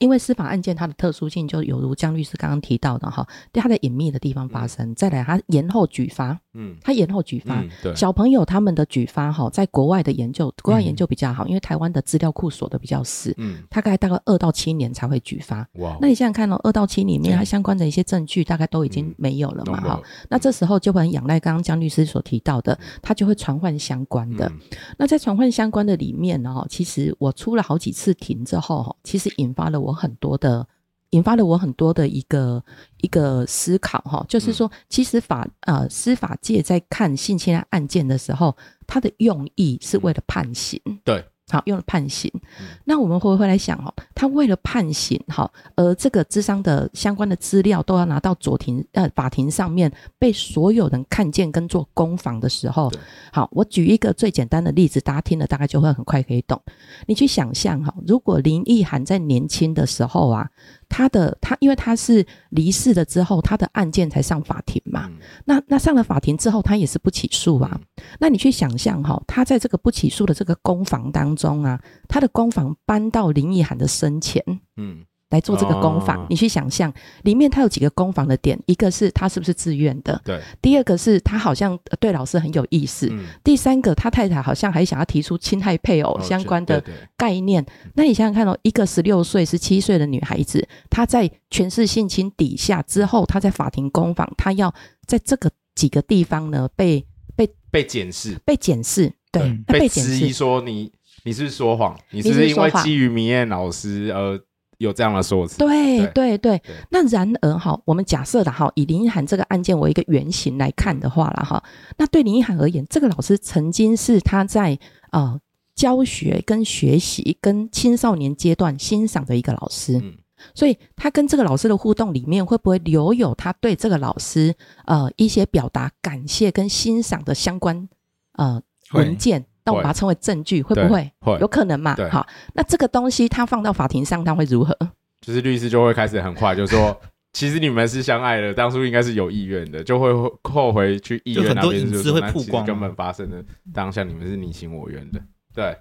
[0.02, 24.60] 因为司法案件它的特殊性，就有如江律师刚刚提到的哈，对它的隐秘的地方发生，嗯、再来它延后举发，嗯，它延后举发，嗯、小朋友他们的举发哈，在国外的研究，国外研究比较好，嗯、因为台湾的资料库锁的比较死，嗯，大概大概二到七年才会举发，哇，那你想想看哦，二到七里面它相关的一些证据大概都已经没有了嘛哈，嗯、那这时候就会很仰赖刚刚江律师所提到的，他就会传唤相关的，嗯、
[24.96, 29.80] 那在传唤相关的里面呢，其实我出了好几次庭之后哈，其实引发了。
[29.80, 30.68] 我很多的
[31.10, 32.62] 引发了我很多的一个
[33.00, 41.24] 一个思考哈，就是说，其实法呃司法界在看性侵害案件的时候，它的用意是为了判刑，对。
[41.52, 42.30] 好，用了判刑。
[42.60, 52.88] 嗯、那我们会不会来想哦，他为了判刑，哈，而这个智商的相关的资料都要拿到左庭呃法庭上面被所有人看见跟做攻防的时候，
[53.32, 56.62] 好，我举一个最简单的例子，大家听了大概就会很快可以懂。
[57.08, 60.48] 你去想象哈，如果林奕涵在年轻的时候啊。
[60.90, 65.06] 他的他，因为他是离世了之后，他的案件才上法庭嘛。
[65.08, 67.70] 嗯、那那上了法庭之后，他也是不起诉啊。
[67.72, 74.44] 嗯、那你去想象哈，他在这个不起诉的这个公房当中啊，他的公房搬到林奕含的生前，
[74.76, 75.06] 嗯。
[75.30, 86.82] 来做这个攻防，哦、你去想象里面它有几个攻防的点，一个是他是不是自愿的，对；第二个是他好像对老师很有意思，嗯、第三个他太太好像还想要提出侵害配偶相关的
[87.16, 87.62] 概念。
[87.62, 94.74] 哦、对对，那你想想看哦，一个十六岁、十七岁的女孩子，她在权势性侵底下之后，她在法庭攻防，她要
[95.06, 100.90] 在这个几个地方呢被被被检视，被检视，对，嗯、被质疑说你
[101.24, 104.40] 你是不是说谎，你是不是因为基于明艳老师而。
[104.80, 106.58] 有这样的说辞，对对对。
[106.58, 111.62] 对那然而哈，我们假设的哈，以林奕涵这个案件为一个原型来看的话了哈，
[111.98, 114.78] 那对林奕涵而言，这个老师曾经是他在
[115.12, 115.38] 呃
[115.74, 120.14] 教学跟学习跟青少年阶段欣赏的一个老师，嗯、
[120.54, 124.54] 所以他跟这个老师的互动里面，会不会留有他对这个老师
[124.86, 127.86] 呃一些表达感谢跟欣赏的相关
[128.32, 128.62] 呃
[128.92, 129.44] 文件？
[129.64, 131.12] 那我们把它称为证据，会，不会？
[131.20, 131.96] 会，有可能嘛？
[132.10, 134.76] 好，那这个东西它放到法庭上，它会如何？
[135.20, 136.98] 就是律师就会开始很快就说，
[137.34, 140.10] 其实你们是相爱的，当初应该是有意愿的，就会
[140.42, 145.20] 后回去意愿那边，就是会曝光根本发生的当下，你们是你情我愿的，
[145.54, 145.76] 对，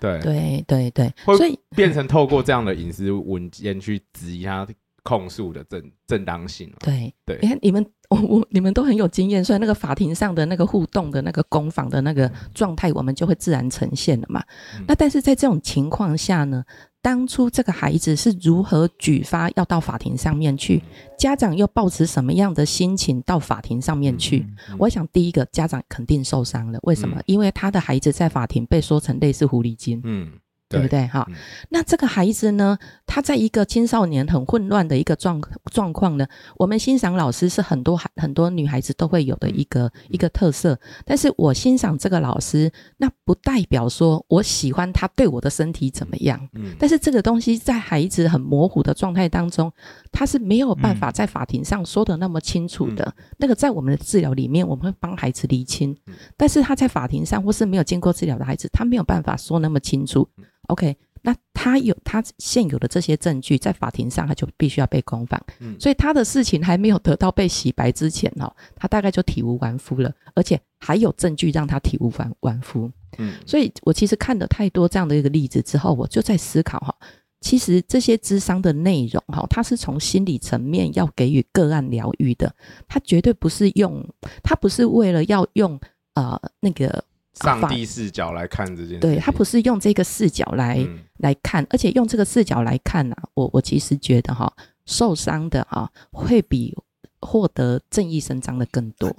[0.00, 4.66] 对，对，对，对，所以变成透过这样的隐私文件去质疑他
[5.02, 6.72] 控诉的正正当性。
[6.80, 14.42] 对对，你看你们 我我你们都很有经验，所以那个法庭上的那个互动的那个攻防的那个状态，我们就会自然呈现了嘛。
[14.76, 16.64] 嗯、那但是在这种情况下呢，
[17.00, 20.82] 当初这个孩子是如何举发要到法庭上面去？
[21.16, 24.40] 家长又抱持什么样的心情到法庭上面去？
[24.40, 27.16] 嗯嗯、我想第一个家长肯定受伤了，为什么？
[27.20, 30.00] 嗯、因为他的孩子在法庭被说成类似狐狸精。
[30.02, 30.32] 嗯。
[30.70, 31.04] 对不对？
[31.08, 31.34] 哈，嗯、
[31.70, 36.24] 那这个孩子呢，他在一个青少年很混乱的一个状状况呢，
[36.56, 40.78] 我们欣赏老师是很多孩很多女孩子都会有的一个、嗯、一个特色。
[41.04, 46.48] 但是我欣赏这个老师，那不代表说我喜欢他对我的身体怎么样。
[46.54, 49.72] 嗯，但是这个东西在孩子很模糊的状态当中，
[50.12, 53.12] 他是没有办法在法庭上说的那么清楚的。
[53.16, 55.90] 嗯、那个在我们的治疗里面，我们会帮孩子厘清。
[56.06, 60.28] 嗯、但是他在法庭上或是没有经过治疗的孩子，他没有办法说那么清楚。
[60.70, 76.94] OK，那他有他现有的这些证据，在法庭上他就必须要被攻防，嗯，所以他的事情还没有得到被洗白之前哦，他大概就体无完肤了，而且还有证据让他体无完完肤，嗯，所以我其实看了太多这样的一个例子之后，我就在思考哈，
[77.40, 82.54] 其实这些智商的内容哈，它是从心理层面要给予个案疗愈的，
[82.88, 84.02] 它绝对不是用，
[84.42, 85.78] 它不是为了要用
[86.14, 87.04] 呃那个。
[87.34, 94.52] 上帝视角来看这件事，对，他不是用这个视角来、嗯、来看，而且用这个视角来看呢、啊，我我其实觉得哈，
[94.84, 96.76] 受伤的哈会比
[97.20, 99.14] 获得正义伸张的更多。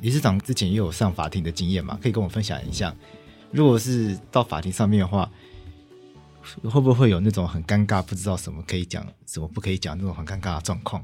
[0.00, 2.94] 理事长之前也有上法庭的经验嘛，可以跟我分享一下，
[3.50, 5.30] 如果是到法庭上面的话。
[6.70, 11.02] 会不会有那种很尴尬，不知道什么可以讲，什么不可以讲那种很尴尬的状况？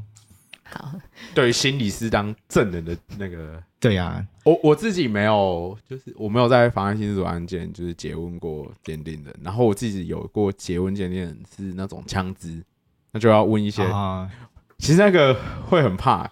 [0.65, 0.93] 好，
[1.35, 12.65] 对于心理师当证人的那个，对呀、啊，我我自己没有，就是我没有在妨碍性自主案件就是结问过鉴定人，然后我自己有过结问鉴定人是那种枪支，
[13.13, 14.29] 那就要问一些，啊、
[14.79, 15.37] 其实那个
[15.69, 16.25] 会很怕，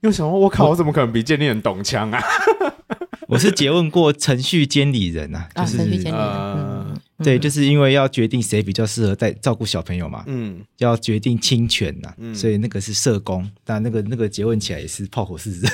[0.00, 2.22] 因为想说我靠，我怎么可能比鉴定人懂枪啊？
[3.28, 5.78] 我是结问过程序监理人啊，就是
[6.10, 6.91] 呃，
[7.22, 15.68] 对，就是因为要决定谁比较适合带照顾小朋友嘛，嗯，要决定亲权呐，嗯，所以那个是社工，但那个那个结问起来也是炮火四射。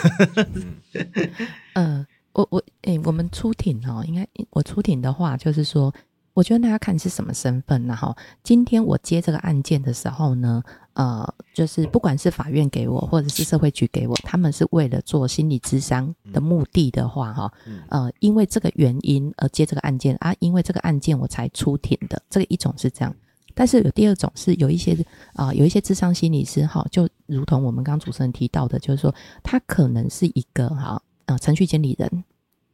[1.74, 5.94] 嗯， 我我诶、欸，我们出庭哦，应该我出庭的话，就是说。
[6.38, 17.52] 我觉得大家看是什么身份，然后今天我接这个案件的时候呢，呃，就是不管是法院给我，或者是社会局给我，他们是为了做心理咨商的目的的话，哈，
[17.88, 23.12] 呃，因为这个原因而接这个案件啊，因为这个案件我才出庭的，这个一种是这样，
[23.52, 24.92] 但是有第二种是有一些
[25.34, 32.22] 啊、呃，有一些智商心理师哈，就如同我们刚刚主持人提到的，就是说他可能是一个哈呃程序监理人。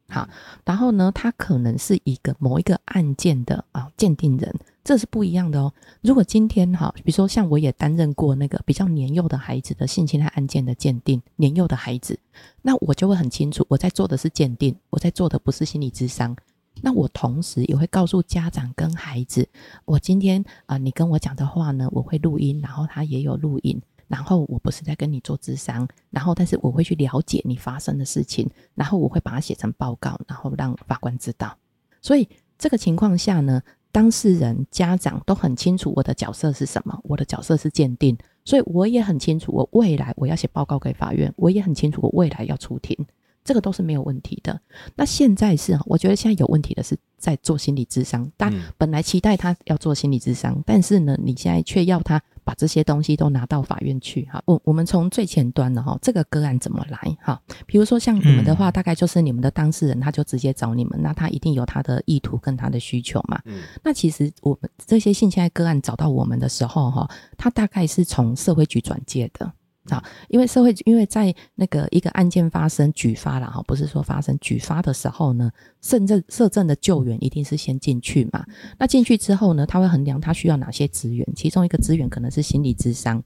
[0.08, 0.28] 好，
[0.64, 5.72] 然后呢，他可能是一个某一个案件的啊鉴定人，这是不一样的哦。
[6.02, 12.18] 如果今天哈，比如说像我也担任过那个比较年幼的孩子的性侵害案件的鉴定，年幼的孩子，
[12.62, 16.36] 那我就会很清楚，我在做的是鉴定，我在做的不是心理咨商。
[16.82, 19.48] 那我同时也会告诉家长跟孩子，
[19.86, 23.80] 我今天啊，你跟我讲的话呢，我会录音，然后他也有录音。
[24.08, 31.56] 然后我不是在跟你做智商，然后但是我会去了解你发生的事情，然后我会把它写成报告，然后让法官知道。
[32.00, 43.06] 所以这个情况下呢，当事人、家长都很清楚我的角色是什么，我的角色是鉴定，所以我也很清楚我未来我要写报告给法院，我也很清楚我未来要出庭，
[43.44, 44.60] 这个都是没有问题的。
[44.96, 52.20] 那现在是，我觉得现在有问题的是在做心理智商，但本来期待他要做心理智商，但是呢，你现在却要他。
[52.46, 57.40] 把这些东西都拿到法院去哈，我我们从最前端的哈，这个个案怎么来哈？
[57.64, 63.40] 比如说像你们的话，大概就是你们的当事人他就直接找你们，那他一定有他的意图跟他的需求嘛。
[63.46, 69.50] 嗯，那其实我们这些性侵害个案找到我们的时候哈，他大概是从社会局转介的。
[69.90, 75.50] 啊，因为社会，因为在那个一个案件发生举发了哈，不是说发生举发的时候呢，
[75.82, 78.46] 社政社政的救援一定是先进去嘛。
[78.78, 83.22] 那进去之后呢，他会衡量他需要哪些资源，其中一个资源可能是心理咨商。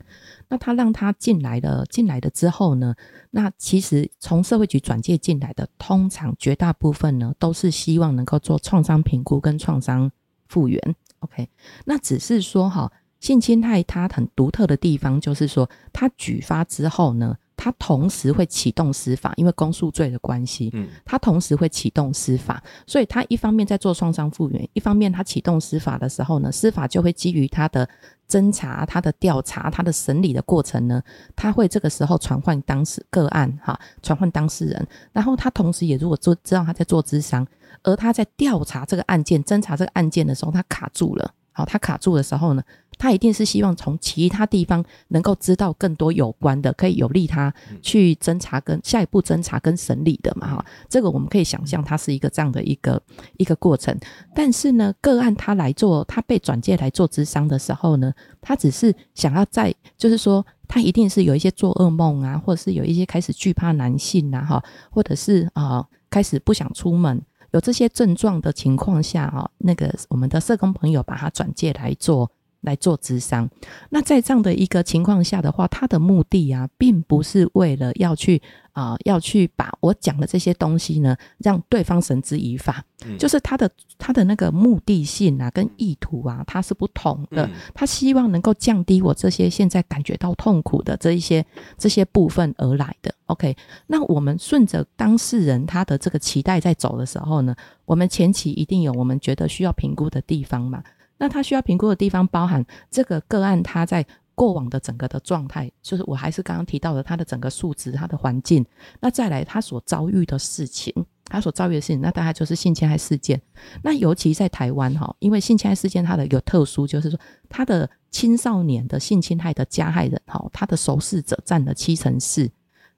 [0.49, 2.93] 那他让他进来了，进来了之后呢，
[3.31, 10.11] 那其实从社会局转介进来的，通常绝大部分呢，都是希望能够做创伤评估跟创伤
[10.49, 10.97] 复原。
[11.21, 11.49] OK，
[11.85, 12.91] 那只是说哈。
[13.21, 27.89] 性侵害它很独特的地方，就是说，它举发之后呢，他同时会启动司法，因为公诉罪的关系，嗯，他同时会启动司法，所以他一方面在做创伤复原，一方面他启动司法的时候呢，司法就会基于他的
[28.29, 31.03] 侦查、他的调查、他的审理的过程呢，
[31.35, 37.45] 他会这个时候传唤当事个案哈，传唤当事人，然后他同时也如果做知道他在做咨商，
[37.83, 41.35] 而他在调查这个案件、侦查这个案件的时候，他卡住了。
[41.59, 42.63] 好，他卡住的时候呢，
[42.99, 47.53] 他一定是希望从其他地方能够知道更多有关的，可以有利他
[47.83, 50.47] 去侦查跟下一步侦查跟审理的嘛。
[50.47, 53.03] 哈，这个我们可以想象，它是一个这样的一个
[53.39, 53.93] 一个过程。
[54.37, 67.21] 但是呢，个案他来做，他被转介来做咨商的时候呢，他只是想要在，就是说，他一定是有一些做噩梦啊，或者是有一些开始惧怕男性啊，哈，或者是啊、呃，开始不想出门。
[67.53, 72.31] 有这些症状的情况下，哈，那个我们的社工朋友把他转介来做
[72.61, 73.49] 来做咨商。
[73.91, 78.43] 那在这样的一个情况下的话，他的目的啊，并不是为了要去
[78.79, 82.85] 啊、呃，要去把我讲的这些东西呢，让对方绳之以法。
[83.05, 87.45] 嗯、就是他的他的那个目的性啊，跟意图啊，他是不同的。
[87.47, 91.45] 嗯、他希望能够降低我这些现在感觉到痛苦的这一些
[91.77, 93.13] 这些部分而来的。
[93.27, 93.57] OK，
[93.89, 97.55] 那我们顺着当事人他的这个期待在走的时候呢，
[97.85, 100.83] 我们前期一定有我们觉得需要评估的地方嘛。
[101.19, 104.07] 那他需要评估的地方包含这个个案他在
[104.39, 108.65] 过往的整个的状态，就是我还是刚刚提到的他的整个素质、他的环境。
[109.01, 113.43] 那再来他所遭遇的事情，他所遭遇的事情，那大概就是性侵害事件。
[113.83, 117.19] 那尤其在台湾哈，因为性侵害事件它的一个特殊，就是说
[117.49, 122.49] 他的青少年的性侵害的加害人哈，他的受试者占了七成四。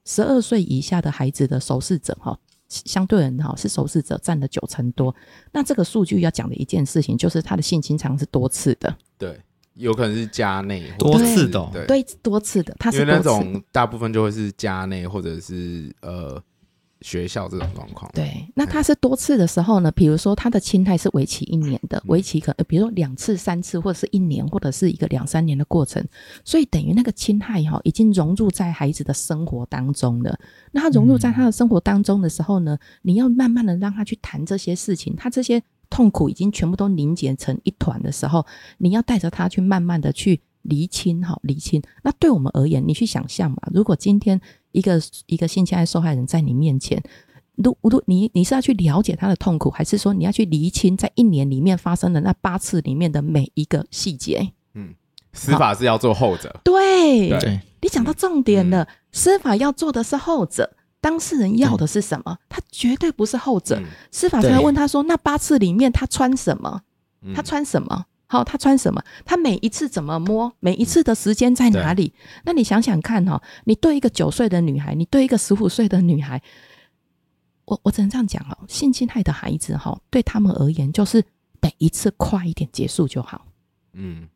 [0.05, 2.38] 十二岁以下的孩子的受试者哈，
[2.68, 5.14] 相对人哈是受试者占了九成多。
[5.53, 8.95] 那这个数据要讲的一件事情，就是他的性侵常是多次的。
[9.18, 9.41] 对，
[9.74, 12.74] 有可能是家内多次的，对，对，多次的。
[12.78, 16.42] 他是因为那种大部分就会是家内或者是呃。
[17.02, 19.90] 学校这种状况，对，那他是多次的时候呢？
[19.92, 26.06] 比如说他的侵害是为期一年的，为期可，比如说两次、三次，或者是一年，或者是一个两三年的过程，
[26.44, 30.38] 所以等于那个侵害哈，已经融入在孩子的生活当中了。
[30.72, 38.47] 那他融入在他的生活当中的时候呢，你要慢慢的让他去谈这些事情，他这些痛苦已经全部都凝结成一团的时候，
[38.78, 41.82] 你要带着他去慢慢的去厘清哈，厘清。
[42.03, 44.41] 那对我们而言，你去想象嘛，如果今天。
[44.72, 47.03] 一个一个性侵害受害人在你面前，
[47.57, 54.53] 如如你你是要去了解他的痛苦，还是说你要去厘清在一年里面发生的那八次里面的每一个细节？
[54.74, 54.95] 嗯，
[55.32, 56.61] 司法是要做后者。
[56.62, 62.38] 对，对你讲到重点了，嗯、司法要做的是后者，当事人要的是什么？
[62.48, 63.78] 他绝对不是后者。
[63.80, 66.82] 嗯、司法才问他说：“那八次里面他穿什么？
[67.34, 69.03] 他穿什么？”好，他穿什么？
[69.24, 70.53] 他每一次怎么摸？
[70.61, 72.14] 每一次的时间在哪里？
[72.44, 76.40] 那你想想看哈，你对一个九岁的女孩，你对一个十五岁的女孩，
[77.64, 81.24] 我我只能这样讲哈，性侵害的孩子哈，对他们而言就是
[81.61, 83.46] 每一次快一点结束就好。
[83.94, 84.28] 嗯，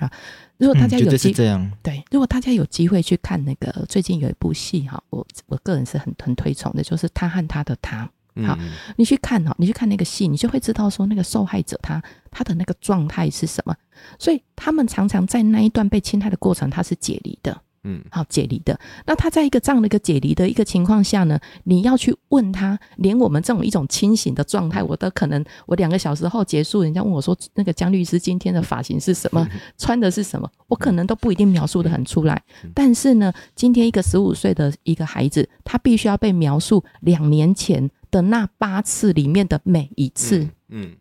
[0.00, 0.10] 啊，
[0.56, 8.10] 如果大家有机会，对，如果大家有机会去看那个最近有一部戏哈，我我个人是很很推崇的，就是他和他的他。
[8.46, 8.56] 好，
[8.96, 13.76] 你去看哈，你去看那个戏，你就会知道说那个受害者他他的那个状态是什么。
[14.18, 17.60] 所以他们常常在那一段被侵害的过程，他是解离的。
[17.84, 18.78] 嗯，好，解离的。
[19.06, 32.42] 那他在一个这样的一个解离的一个情况下呢，你要去问他，连我们这种一种清醒的状态，我都可能我两个小时后结束，人家问我说那个江律师今天的发型是什么， 穿的是什么，我可能都不一定描述得很出来。
[32.74, 37.90] 但是呢，今天一个十五岁的一个孩子，他必须要被描述两年前。
[38.12, 40.50] 的那八次里面的每一次，嗯
[40.82, 40.96] 嗯，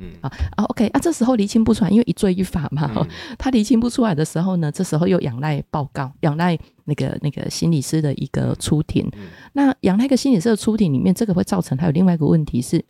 [0.00, 3.06] 嗯啊啊 OK 啊，这时候厘清不出来，因为一罪一罚嘛，嗯、
[3.38, 9.06] 他厘清不出来的时候呢，这时候又仰赖报告，仰赖那个那个心理师的一个出庭。
[9.12, 12.84] 嗯、那仰赖一个心理师的出庭里面，这个会造成还有另外一个问题是，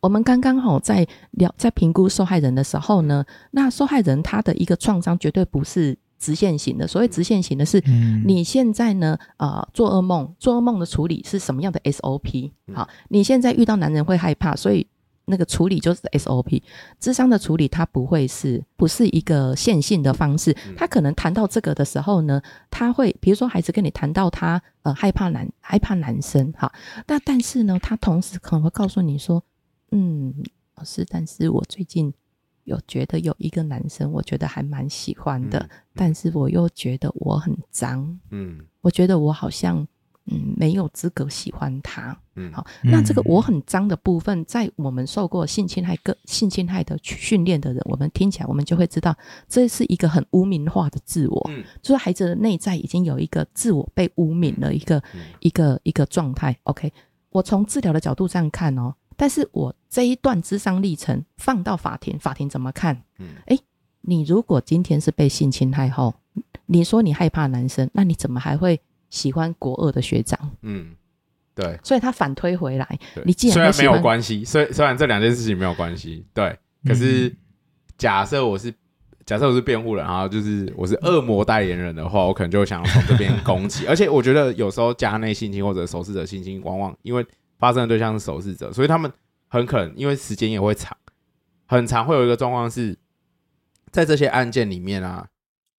[0.00, 5.98] 我们刚刚好在聊在评估受害人的时候呢，那受害人他的一个创伤绝对不是。
[6.18, 7.78] 直线型的，所谓直线型的是，
[8.24, 12.50] 你现在呢，呃，做噩梦，做噩梦的处理是什么样的 SOP？
[12.72, 14.86] 好，你现在遇到男人会害怕，所以
[15.26, 16.62] 那个处理就是 SOP。
[16.98, 20.56] 智商的处理，它不会是，不是一个线性的方式。
[20.76, 26.72] 他可能谈到这个的时候呢，他会，比如说孩子跟你谈到他呃害怕男害怕男生，哈，
[27.06, 29.44] 那但是呢，他同时可能会告诉你说，
[29.90, 30.34] 嗯，
[30.76, 32.14] 老师，但是我最近。
[32.66, 39.86] 有觉得有一个男生，我觉得还蛮喜欢的，嗯嗯、但是我又觉得我很脏，嗯，我觉得我好像
[40.28, 42.16] 嗯，没有资格喜欢他。
[42.34, 49.16] 嗯，好，那这个我很脏的部分，在我们受过性侵害、个性侵害的训练的人，我们听起来，我们就会知道，
[49.48, 51.50] 这是一个很污名化的自我。
[51.50, 56.56] 嗯，就是孩子的内在已经有一个自我被污名的一个、嗯、一个一个状态。
[56.64, 56.92] OK，
[57.30, 63.00] 我从治疗的角度上看哦，但是我这一段智商历程放到法庭，法庭怎么看？
[63.18, 63.58] 嗯，诶，
[64.00, 66.14] 你如果今天是被性侵害后，
[66.66, 68.80] 你说你害怕男生，那你怎么还会？
[69.16, 70.94] 喜欢国二的学长，嗯，
[71.54, 72.86] 对，所以他反推回来，
[73.24, 76.54] 你既然虽然没有关系，虽虽然这两件事情没有关系，对，
[76.84, 77.34] 可是
[77.96, 78.70] 假设我是
[79.24, 87.24] 假设我是辩护人，然后就是我是恶魔代言人的话，我可能就会想要从这边攻击， 而且我觉得有时候家内性侵或者首试者性侵，往往因为
[87.58, 89.10] 发生的对象是首试者，所以他们
[89.48, 90.94] 很可能因为时间也会长，
[91.64, 92.98] 很长会有一个状况是，
[93.90, 95.26] 在这些案件里面啊，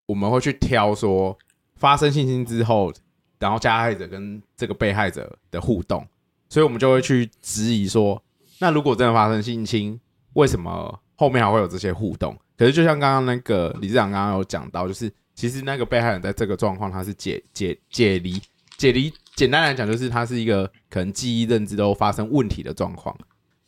[0.08, 1.38] 我们会去挑说
[1.76, 2.92] 发生性侵之后。
[3.40, 6.06] 然后加害者跟这个被害者的互动，
[6.50, 8.22] 所以我们就会去质疑说，
[8.60, 10.00] 那如果真的发生性侵，
[10.34, 12.36] 为什么后面还会有这些互动？
[12.58, 18.42] 可是就像刚刚那个理事长刚刚有讲到，就是其实那个被害人在这个状况，他是解解解离
[18.76, 23.16] 解离，简单来讲就是他是一个可能记忆认知都发生问题的状况，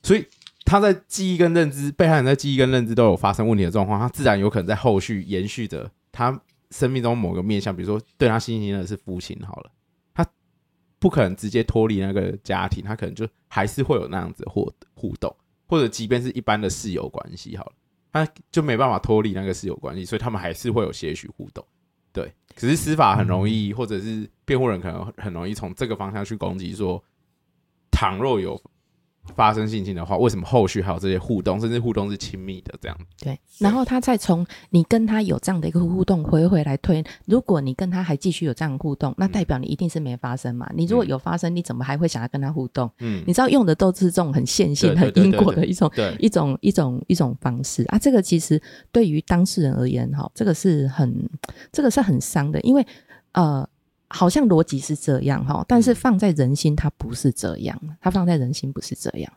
[0.01, 0.25] 所以
[0.65, 6.41] 他在记忆跟认知，被害人在记忆跟认知都有发生问题的状况，他自然有可能在后续延续着他。
[6.71, 9.71] 生命中某个面向，比如说对他心情的是父亲，好了，
[10.13, 10.25] 他
[10.99, 15.35] 不可能直接脱离那个家庭，他可能就还是会有那样子的互互动，
[15.67, 17.73] 或者即便是一般的室友关系，好了，
[18.11, 21.65] 他就没办法脱离那个室友关系，所以他们还是会有些许互动。
[22.11, 27.03] 对，可是司法很容易，或者是辩护人可能很容易从这个方向去攻击说，
[27.91, 28.61] 倘若有。
[29.35, 32.97] 发生性侵的话，为什么后续还有这些互动，甚至互动是亲密的这样？
[33.19, 40.65] 对，然后他再从你跟他有这样的一个互动回回来推，如果你跟他还继续有这样的互动，那代表你一定是没发生嘛？
[40.71, 42.89] 嗯、你如果有发生，你怎么还会想要跟他互动？
[42.99, 47.97] 嗯，你知道用的都是这种很线性、很因果的一种、一种、一种、一种方式啊。
[47.97, 48.61] 这个其实
[48.91, 51.29] 对于当事人而言，哈，这个是很，
[51.71, 52.85] 这个是很伤的，因为
[53.33, 53.67] 呃。
[54.09, 57.79] 好像逻辑是这样哈，但是放在人心，它不是这样。
[58.01, 59.31] 它放在人心不是这样。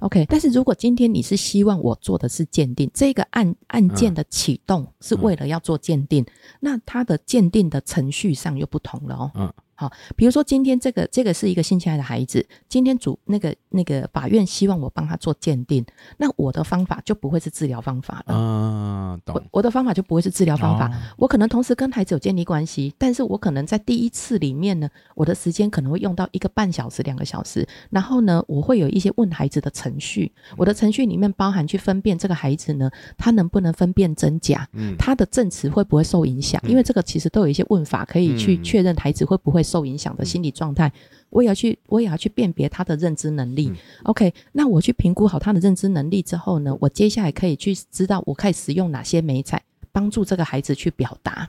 [0.00, 6.26] OK，但是如果今天你是希望我做的是鉴定，这个案案件的启动是为了要做鉴定，
[6.60, 9.30] 那它的鉴定的程序上又不同了哦。
[9.34, 9.52] 嗯。
[9.78, 15.84] 好，比如说今天这个这个是一个性侵害的孩子，今天主那个那个法院希望我帮他做鉴定，
[16.16, 18.34] 那我的方法就不会是治疗方法了。
[18.34, 19.36] 啊，懂。
[19.36, 39.66] 我我的方法就不会是治疗方法，哦，我可能同时跟孩子有建立关系，但是我可能在第一次里面呢，我的时间可能会用到一个半小时、两个小时，然后呢，我会有一些问孩子的程序，我的程序里面包含去分辨这个孩子呢，他能不能分辨真假，嗯，他的证词会不会受影响，因为这个其实都有一些问法可以去确认孩子会不会。
[39.66, 40.92] 受影响的心理状态，
[41.30, 43.72] 我也要去，我也要去辨别他的认知能力。
[44.04, 49.62] OK，那我去评估好他的认知能力之后呢，我接下来可以去知道我可以使用哪些美彩
[49.92, 51.48] 帮助这个孩子去表达。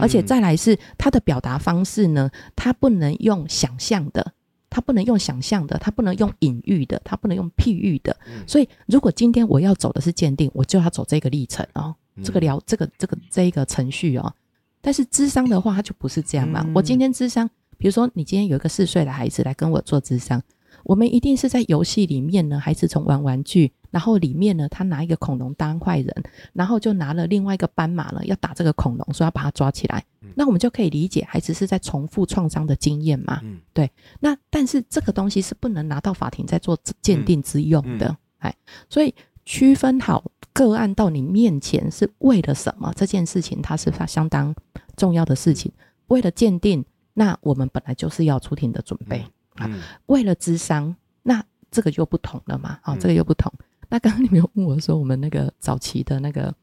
[0.00, 4.32] 而且再来是他的表达方式呢，他不能用想象的，
[4.70, 8.16] 他不能用想象的，他不能用隐喻的，他不能用譬喻的。
[8.46, 14.34] 所以，如果今天我要走的是鉴定，我就要走这个历程哦，这个疗，这个这个这一个程序哦。
[14.80, 16.66] 但是智商的话，它就不是这样嘛。
[16.74, 17.48] 我今天智商。
[17.78, 20.42] 比如说，你今天有一个四岁的孩子来跟我做智商，
[20.82, 26.12] 我们一定是在游戏里面呢，孩子从玩玩具，然后里面呢，他拿一个恐龙当坏人，
[26.52, 30.04] 然后就拿了另外一个斑马呢，要打这个恐龙，说要把它抓起来。
[30.34, 33.40] 那我们就可以理解，孩子是在重复创伤的经验嘛？
[33.72, 33.88] 对。
[34.18, 38.52] 那但是这个东西是不能拿到法庭在做鉴定之用的，哎，
[38.90, 39.14] 所以
[39.44, 42.92] 区分好个案到你面前是为了什么？
[42.96, 44.52] 这件事情它是相当
[44.96, 45.70] 重要的事情，
[46.08, 46.84] 为了鉴定。
[47.18, 49.18] 那我们本来就是要出庭的准备
[49.56, 50.94] 啊，嗯、为了智商，
[51.24, 53.52] 那这个就不同了嘛，啊，这个又不同。
[53.58, 56.54] 嗯、那刚刚你们有问我说，我们那个早期的那个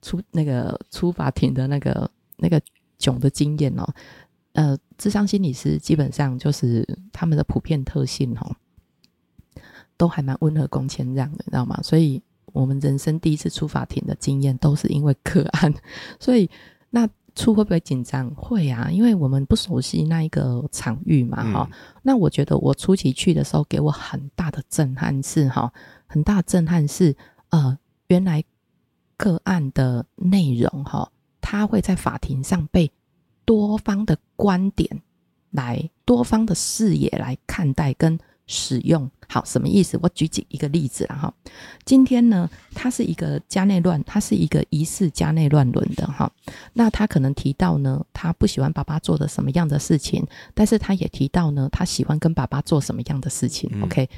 [0.00, 2.62] 出那个出法庭的那个那个
[2.98, 3.84] 囧的经验哦，
[4.52, 8.54] 呃，智商心理师基本上就是他们的普遍特性哦，
[9.96, 11.80] 都还蛮温和恭谦让的，你知道吗？
[11.82, 15.74] 所以我们人生第一次出法庭的经验都是因为个案，
[16.20, 16.48] 所以
[16.90, 17.08] 那。
[17.36, 18.28] 出会不会紧张？
[18.34, 21.76] 会啊，因为我们不熟悉那一个场域嘛，哈、嗯。
[22.02, 25.72] 那我觉得我初期去的时候，给我很大的震撼是哈，
[26.06, 27.14] 很大的震撼是
[27.50, 27.78] 呃，
[28.08, 28.42] 原来
[29.18, 32.90] 个案的内容哈，它会在法庭上被
[33.44, 35.02] 多方的观点
[35.50, 39.10] 来、多方的视野来看待，跟使用。
[39.28, 39.98] 好，什么意思？
[40.02, 41.32] 我举几一个例子了哈。
[41.84, 46.30] 今天呢，他是一个家内乱，他是一个疑似家内乱伦的哈。
[46.72, 53.68] 那他可能提到呢，他不喜欢爸爸做的什么样的事情，但是他也提到呢，他喜欢跟爸爸做什么样的事情。
[53.72, 54.08] 嗯、OK，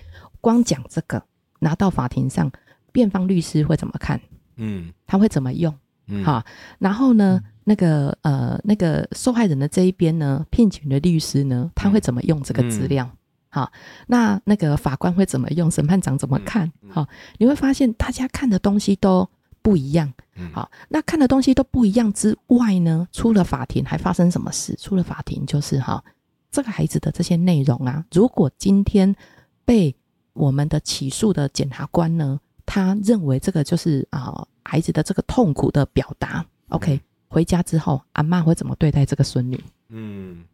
[0.40, 1.22] 光讲这个
[1.60, 2.50] 拿到法庭上，
[2.92, 4.20] 辩方律师会怎么看？
[4.56, 5.74] 嗯，他会怎么用？
[6.08, 6.44] 嗯，好，
[6.78, 13.10] 然后呢，嗯、那个呃，那个受害人的这一边呢，聘请的律师呢，他会怎么用这个资料？
[13.50, 13.72] 好，
[14.06, 15.70] 那那个法官会怎么用？
[15.70, 16.70] 审判长怎么看？
[16.90, 17.06] 好，
[17.38, 19.28] 你会发现大家看的东西都
[19.62, 20.12] 不一样。
[20.52, 24.76] 好，那看的东西都不一样之外呢，出了法庭还发生什么事？
[24.76, 26.04] 出了法庭就是哈，
[26.50, 29.16] 这个孩子的这些内容啊，如果今天
[29.64, 29.96] 被
[30.34, 36.44] 我们的起诉的检察官呢，他认为这个就是啊孩子的这个痛苦的表达。
[36.68, 39.58] OK，回家之后，阿嬷会怎么对待这个孙女？
[39.88, 40.44] 嗯。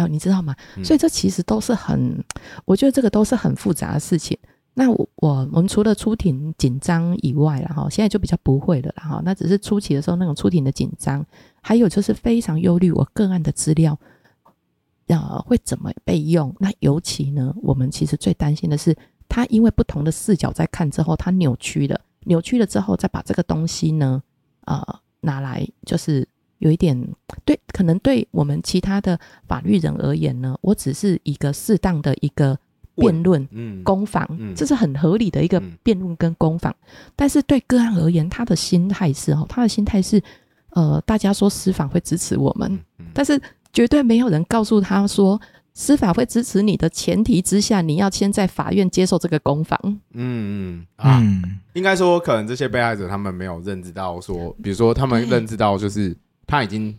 [0.00, 0.54] 哦，你知道吗？
[0.82, 2.22] 所以这其实都是很，
[2.64, 4.38] 我觉得这个都是很复杂的事情。
[4.74, 9.20] 那我我我们除了出庭紧张以外了哈，现在就比较不会了哈。
[9.24, 11.26] 那只是初期的时候那种出庭的紧张，
[11.60, 13.98] 还有就是非常忧虑我个案的资料，
[15.08, 16.54] 呃，会怎么被用？
[16.60, 18.96] 那尤其呢，我们其实最担心的是，
[19.28, 24.22] 他因为不同的视角在看之后，他扭曲了，扭曲了之后再把这个东西呢，
[24.66, 26.26] 呃，拿来就是。
[26.60, 26.96] 有一点
[27.44, 32.56] 对，可能对我们其他的法律人而言呢，我只是一个适当的一个
[32.94, 36.70] 辩论、嗯，攻防，嗯，这是很合理的一个辩论跟攻防。
[36.82, 40.22] 嗯，但是对个案而言，他的心态是哦，他的心态是，
[40.70, 42.78] 呃，大家说司法会支持我们，
[43.14, 43.40] 但是
[43.72, 45.40] 绝对没有人告诉他说，
[45.72, 49.80] 司法会支持你的前提之下，你要先在法院接受这个攻防。
[50.12, 51.22] 嗯嗯啊，
[51.72, 56.14] 应该说，可能这些被害者他们没有认知到说，比如说他们认知到就是。
[56.50, 56.98] 他已经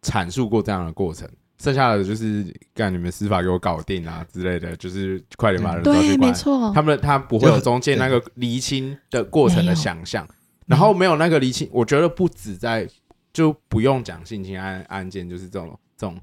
[0.00, 6.18] 阐述过这样的过程，剩下的就是干你们司法给我搞定啊之类的，就是快点把人抓去关。
[6.18, 6.72] 对，没错。
[6.72, 10.24] 他们他不会有中间那个厘清的过程的想象，
[10.66, 12.88] 然后没有那个厘清，我觉得不止在
[13.32, 16.16] 就不用讲性侵案案件，就是这种这种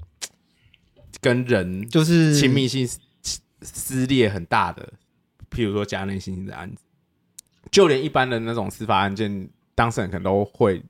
[1.20, 2.88] 跟人就是亲密性
[3.60, 4.94] 撕裂很大的，
[5.50, 6.82] 譬如说家内性侵的案子，
[7.70, 10.82] 就连一般的那种司法案件，当事人可能都会。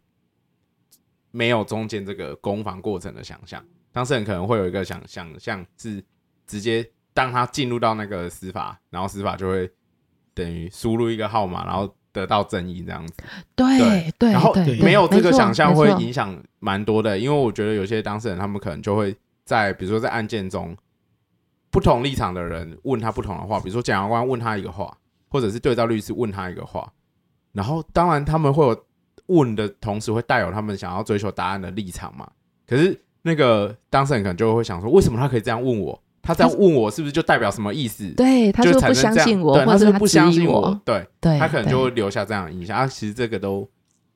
[1.39, 6.03] 没有中间这个攻防过程的想象，当事人可能会有一个想想象是
[6.49, 6.85] 直接
[7.15, 9.71] 当他进入到那个司法，然后司法就会
[10.35, 13.15] 等于输入一个号码，然后得到正义这样子。
[13.55, 20.77] 对对，对，然后没有这个想象会影响蛮多的，因为我觉得有些当事人他们可能就会在比如说在案件中
[21.71, 24.93] 不同立场的人问他不同的话，比如说检察官问他一个话，
[25.29, 26.93] 或者是对照律师问他一个话，
[27.53, 28.88] 然后当然他们会有。
[29.29, 32.29] 问的同时会带有他们想要追求答案的立场嘛？
[32.67, 35.99] 可是那个当事人可能就会想说，为什么他可以这样问我？
[36.21, 38.07] 他这样问我是不是就代表什么意思？
[38.11, 40.79] 对，他就不相信我，或者是他不相信我？
[40.85, 42.77] 对，对，他可能就会留下这样的印象。
[42.77, 43.67] 啊，其实这个都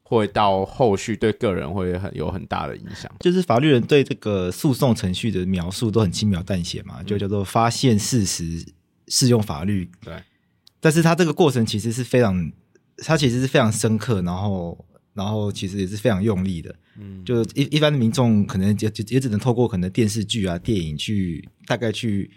[0.02, 3.10] 会到后续对个人会很有很大的影响。
[3.20, 8.62] 就是法律人对这个诉讼程序的描述都很轻描淡写嘛，嗯、就叫做发现事实，
[9.08, 9.90] 适用法律。
[10.04, 10.14] 对，
[10.80, 12.52] 但是他这个过程其实是非常，
[12.98, 14.84] 他其实是非常深刻，然后。
[15.14, 22.30] 然后其实也是非常用力的，嗯，就一一般的民众可能也也也只能透过可能电视剧啊、电影去大概去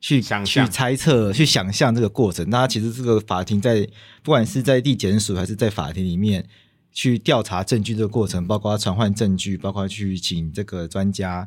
[0.00, 2.48] 去想去猜测、去想象这个过程。
[2.48, 3.86] 那其实这个法庭在
[4.22, 6.48] 不管是在地检署还是在法庭里面
[6.90, 11.46] 去调查证据这个过程，包括传唤证据，包括去请这个专家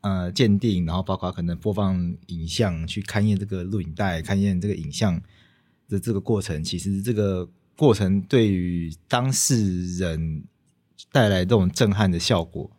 [0.00, 5.20] 呃鉴定，然后包括可能播放影像去勘验这个录影带、勘验这个影像
[5.90, 7.46] 的这个过程，其实这个。
[7.76, 10.44] 过程对于当事人
[11.10, 12.70] 带来这种震撼的效果，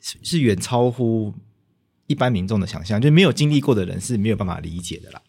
[0.00, 1.32] 是是远超乎
[2.06, 3.00] 一般民众的想象。
[3.00, 5.22] 就没有经历过的人是没有办法理解的啦，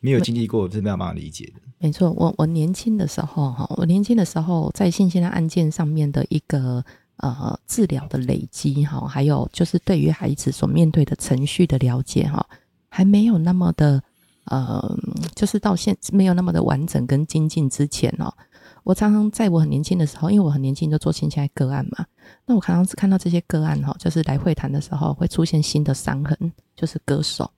[0.00, 1.60] 没有经历过是没有办法理解的。
[1.78, 6.84] 没错，我我年轻的时候哈，我年轻的时候在性侵的案件上面的一个
[7.16, 12.46] 呃治疗的累积哈，还有就是对于孩子所面对的程序的了解哈，
[12.88, 14.02] 还没有那么的。
[14.44, 14.96] 呃，
[15.34, 18.32] 就是到现没有那么的完整跟精进之前哦，
[18.82, 22.06] 我常常在我很年轻的时候，因为我很年轻就做性侵害个案嘛，
[22.46, 27.50] 那我常常是看到这些个案哈，就是来会谈的时候会出现新的伤痕，就是割手。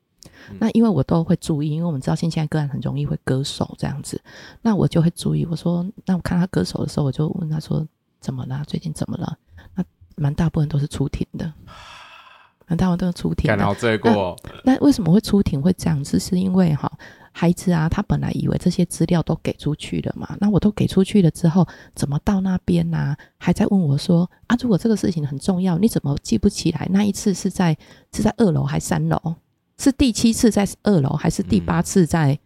[0.50, 4.20] 嗯、那因为我都会注意，因为我们知道性侵害个案很容易会割手这样子，
[4.60, 5.46] 那我就会注意。
[5.46, 7.86] 我说，那我看他割手的时候，我就问他说，
[8.20, 8.62] 怎么了？
[8.66, 9.36] 最近怎么了？
[9.74, 9.84] 那
[10.16, 11.52] 蛮大部分都是出庭的。
[12.72, 13.54] 难道我都要出庭？
[13.54, 14.34] 看罪过。
[14.64, 16.18] 那为什么会出庭会这样子？
[16.18, 16.90] 是因为哈，
[17.30, 20.34] 孩子啊，他本来以为这些资料都给出去了嘛。
[20.40, 23.16] 那我都给出去了之后，怎么到那边呢、啊？
[23.36, 26.88] 还在问我说啊，如果这个事情很重要，你怎么记不起来？
[26.90, 27.76] 那一次是在
[28.14, 29.34] 是在二楼还是三楼？
[29.76, 32.38] 是第七次在二楼，还是第八次在？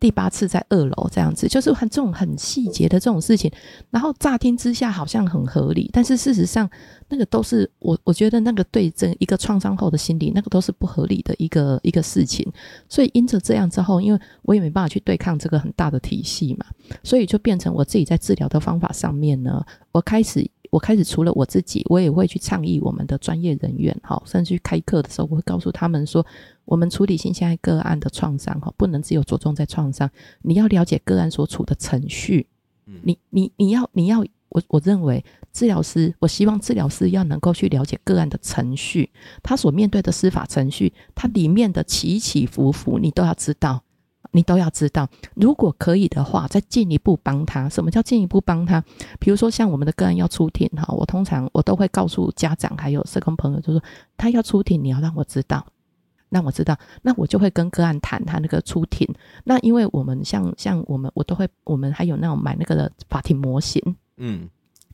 [0.00, 3.50] 第八次在二楼这样子，就是很这种很细节的这种事情，
[3.90, 6.68] 然后乍听之下好像很合理，但是事实上
[7.08, 12.46] 那个都是我我觉得那个对这一个创伤后的心理，那个都是不合理的一个一个事情。
[12.88, 16.66] 所以因着这样之后，因为我也没办法去对抗这个很大的体系嘛，
[17.02, 20.48] 所以就变成我自己在治疗的方法上面呢，我开始。
[20.70, 26.24] 我开始除了我自己，我也会去倡议我们的专业人员，哈，甚至去开课的时候，我会告诉他们说，
[26.64, 30.10] 我们处理性侵害个案的创伤，哈，不能只有着重在创伤，
[30.42, 32.46] 你要了解个案所处的程序，
[33.02, 39.10] 你你你要你要，我我认为治疗师，我希望治疗师要能够去了解个案的程序，
[39.42, 43.82] 他所面对的司法程序，它里面的起起伏伏，你都要知道。
[44.30, 47.68] 你都要知道，如果可以的话，再进一步帮他。
[47.68, 48.82] 什么叫进一步帮他？
[49.18, 53.82] 比如说，像我们的个案要出庭哈，我通常我都会告诉家长还有社工朋友，就说
[54.16, 55.66] 他要出庭，你要让我知道，
[56.28, 59.08] 让我知道，那我就会跟个案谈他那个出庭。
[59.44, 63.82] 那因为我们像像我们，我都会，我们还有那种买那个的法庭模型，
[64.18, 64.48] 嗯。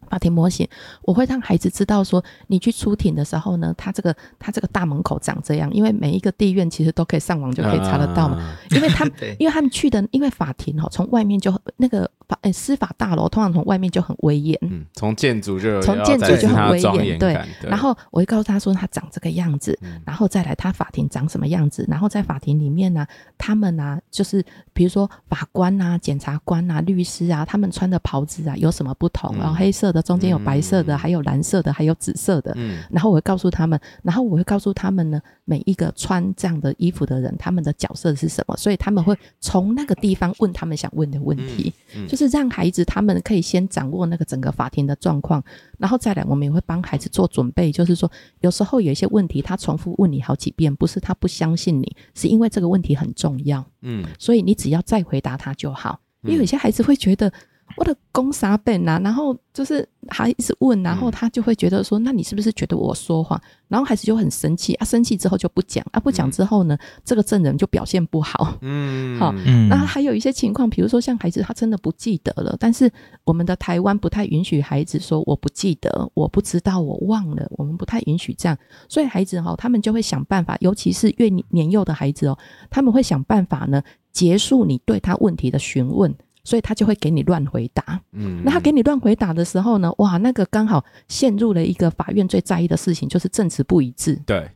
[0.09, 0.69] 法庭模型，
[1.03, 30.05] 我会让孩子知道说，你去出庭的时候呢，他这个他这个大门口长这样，因为每一个地院其实都可以上网就可以查得到嘛，啊、 因为他们因为他们去的，因为法庭哈，从外面就那个法诶司法大楼通常从外面就很威严，嗯，从建筑就从建筑就很威严，对，然后我会告诉他说，他长这个样子，嗯、然后再来他法庭长什么样子，然后在法庭里面呢、啊，他们呢、啊、就是比如说法官啊、检察官啊、律师啊，他们穿的袍子啊有什么不同，然后黑色的。
[30.05, 32.53] 中间有白色的，还有蓝色的，还有紫色的。
[32.57, 38.55] 嗯，然后我会告诉他们，然后我会告诉他们呢，每一个穿这样的衣服的人，他们的角色是什么？
[38.59, 41.73] 所以他们会从那个地方问他们想问的问题，
[42.15, 45.43] 就是让孩子他们可以先掌握那个整个法庭的状况，
[45.79, 48.11] 然后再来，我们也会帮孩子做准备，就是说
[48.41, 53.65] 有时候有一些问题他重复问你好几遍，不是他不相信你，是因为这个问题很重要。
[53.83, 57.33] 嗯，所以你只要再回答他就好，因为有些孩子会觉得。
[57.77, 59.01] 我的公啥笨呐？
[59.03, 68.57] 然后就是还一直问，然后他就会觉得说：“那你是不是觉得我说谎？”然后孩子就很生气啊，生气之后就不讲啊，不讲之后呢，这个证人就表现不好。
[68.61, 69.33] 嗯， 好，
[69.69, 72.89] 那还有一些情况，比如说像孩子他真的不记得了，但是
[73.25, 78.57] 我们的台湾不太允许孩子说我不记得，我不知道，我忘了，我们不太允许这样，
[78.89, 82.39] 所以孩子哈，他们就会想办法，尤其是越年幼的孩子哦，
[82.71, 86.15] 他们会想办法呢，结束你对他问题的询问。
[86.45, 94.51] 所以他就会给你乱回答，嗯，那他给你乱回答的时候呢，哇，那个刚好陷入了一个法院最在意的事情，就是证词不一致，对，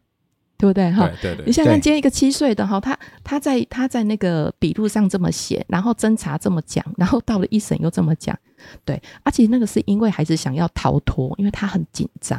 [0.59, 0.93] 对不对？
[0.93, 1.47] 哈，对对对。
[1.47, 8.39] 你想想，今天一个七岁的哈，他他在他在那个笔录上这么写，然后侦查这么讲，然后到了一审又这么讲，
[8.85, 12.39] 对，而且那个是因为孩子想要逃脱，因为他很紧张。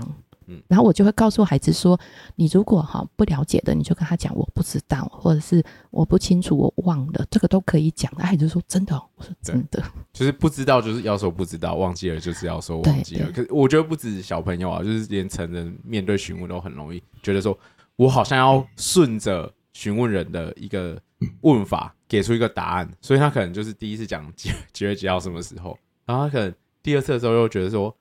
[0.68, 2.00] 然后我就会告诉孩子说
[2.36, 9.84] ：“你如果哈不了解的，你就跟他讲我不知道，或者是我不清楚，我忘了，这个都可以讲。”那孩子说：“真的？”我说：“真的。”
[10.14, 13.32] 就是不知道，就是要说不知道；忘记了，就是要说忘记了。
[13.32, 17.58] 可是我觉得不止小朋友啊，就是连成人面对询问都很容易觉得说，
[17.96, 21.02] 我好像要顺着询问人的一个
[21.42, 27.96] 问法给出一个答案，所以他可能就是第一次讲几几月几号什么时候，然后他可能第二次的时候又觉得说。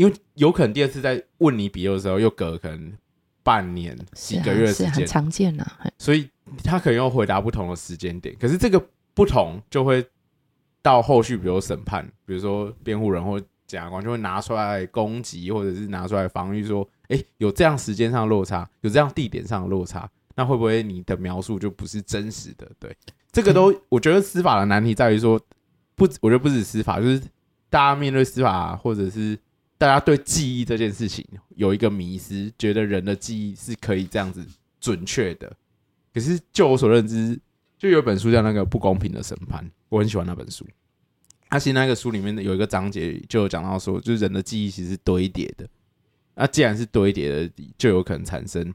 [0.00, 2.90] 因为有可能第二次在问你笔录的时候，又隔可能
[3.42, 5.76] 半年、几个月的时间，是很常见啊。
[5.98, 6.26] 所以
[6.64, 8.34] 他可能要回答不同的时间点。
[8.40, 8.82] 可是这个
[9.12, 10.02] 不同就会
[10.80, 22.96] 到后续，比如审判，比如说辩护人或检察官就会拿出来攻击，或者是拿出来防御，说：“哎，有这样时间上的落差，有这样地点上的落差，那会不会你的描述就不是真实的？”对，
[23.30, 25.38] 这个都我觉得司法的难题在于说，
[25.94, 27.20] 不，我觉得不止司法，就是
[27.68, 29.38] 大家面对司法或者是。
[29.80, 31.26] 大家对记忆这件事情
[31.56, 34.46] 有一个迷思，觉得人的记忆是可以这样子
[34.78, 35.50] 准确的。
[36.12, 37.40] 可是就我所认知，
[37.78, 40.66] 就有本书叫那个《不公平的审判》，我很喜欢那本书。
[41.48, 45.66] 它其实那个书里面有一个章节就有讲到说，就是人的记忆其实是堆叠的。
[46.34, 48.74] 那既然是堆叠的，就有可能产生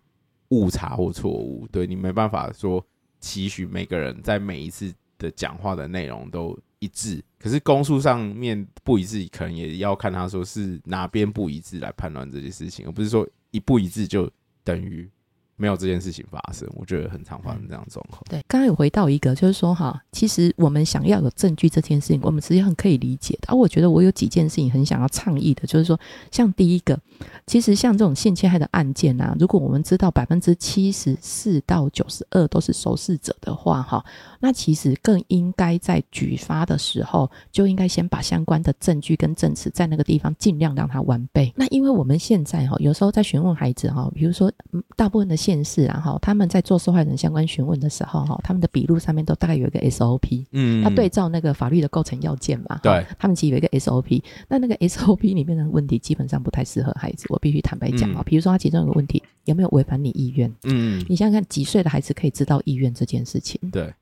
[0.49, 1.67] 误差或错误。
[1.71, 2.83] 对，你没办法说
[3.19, 14.27] 期许每个人在每一次的讲话的内容都一致，可是公诉上面不一致，可能也要看他说是哪边不一致来判断这件事情，而不是说一不一致就
[14.63, 15.07] 等于
[15.55, 16.67] 没有这件事情发生。
[16.75, 18.21] 我觉得很常发生这样状况。
[18.29, 23.47] 对，刚刚有回到一个，就是说哈，其实我们想要有证据这件事情，我们实际上可以理解的。
[23.49, 25.99] 而我觉得我有几件事情很想要倡议的，就是说，
[26.31, 26.99] 像第一个，
[27.47, 34.03] 其实像这种性侵害的案件啊，如果我们知道百分之七十四到九十二都是受试者的话，哈。
[34.39, 41.51] 那其实更应该在举发的时候，就应该先把相关的证据跟证词在那个地方尽量让它完备。
[41.55, 44.51] 那因为我们现在哈，有时候在询问孩子哈，比如说
[44.95, 63.59] 大部分的县市啊，哈，他们在做受害人相关询问的时候，哈，他们的笔录上面都大概有一个 SOP，嗯，他对照那个法律的构成要件嘛，对，他们其实有一个 SOP，那那个 SOP 里面的问题基本上不太适合孩子，我必须坦白讲啊，比如说他其中有个问题有没有违反你意愿，嗯，你想想看，几岁的孩子可以知道意愿这件事情？
[63.71, 63.93] 对。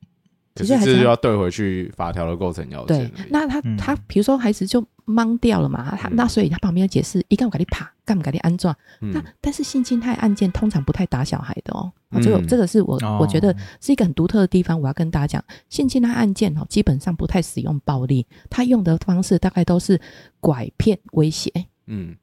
[0.55, 3.09] 其实还是要对回去法条的构成要件。
[3.09, 8.75] 对，那他他比如说孩子就懵掉了嘛，他那所以他旁边要解释，一干我给你爬，干不给你安装。
[8.99, 11.91] 那但是性侵害案件通常不太打小孩的哦，
[12.21, 14.79] 这个这个是我我觉得是一个很独特的地方。
[14.79, 19.99] 我要跟大家讲，性侵害案件哦，基本上不太使用暴力，他用的方式大概都是
[20.39, 21.51] 拐骗威胁，
[21.87, 22.15] 嗯，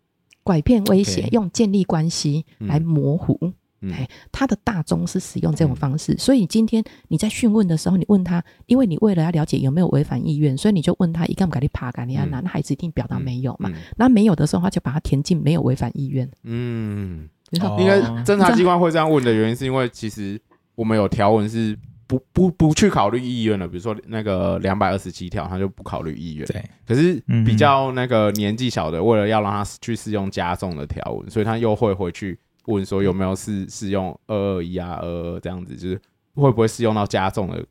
[0.44, 3.52] 拐骗威胁，用建立关系来模糊。
[3.92, 12.26] 哎，他的大宗是使用这种方式，嗯、所以今天你在讯问的时候，你问他，因为你为了要了解有没有违反意愿，所以你就问他，一干不给你爬干你啊？
[12.30, 13.72] 那孩子一定表达没有嘛？
[13.96, 16.30] 那、没有的时候，他就把它填进没有违反意愿。
[16.42, 20.38] 嗯，应该侦查机关会这样问的原因，是因为其实
[20.74, 21.74] 我们有条文是
[22.06, 26.46] 不不不去考虑意愿的，比如说那个两百二十七条，他就不考虑意愿。
[26.46, 27.14] 对，可是
[27.46, 32.38] 比较那个年纪小的，为了要让他去适用加重的条文，所以他又会回去。
[32.66, 36.00] 问说有没有适适用二二一啊二二这样子，就是
[36.34, 37.64] 会不会适用到加重的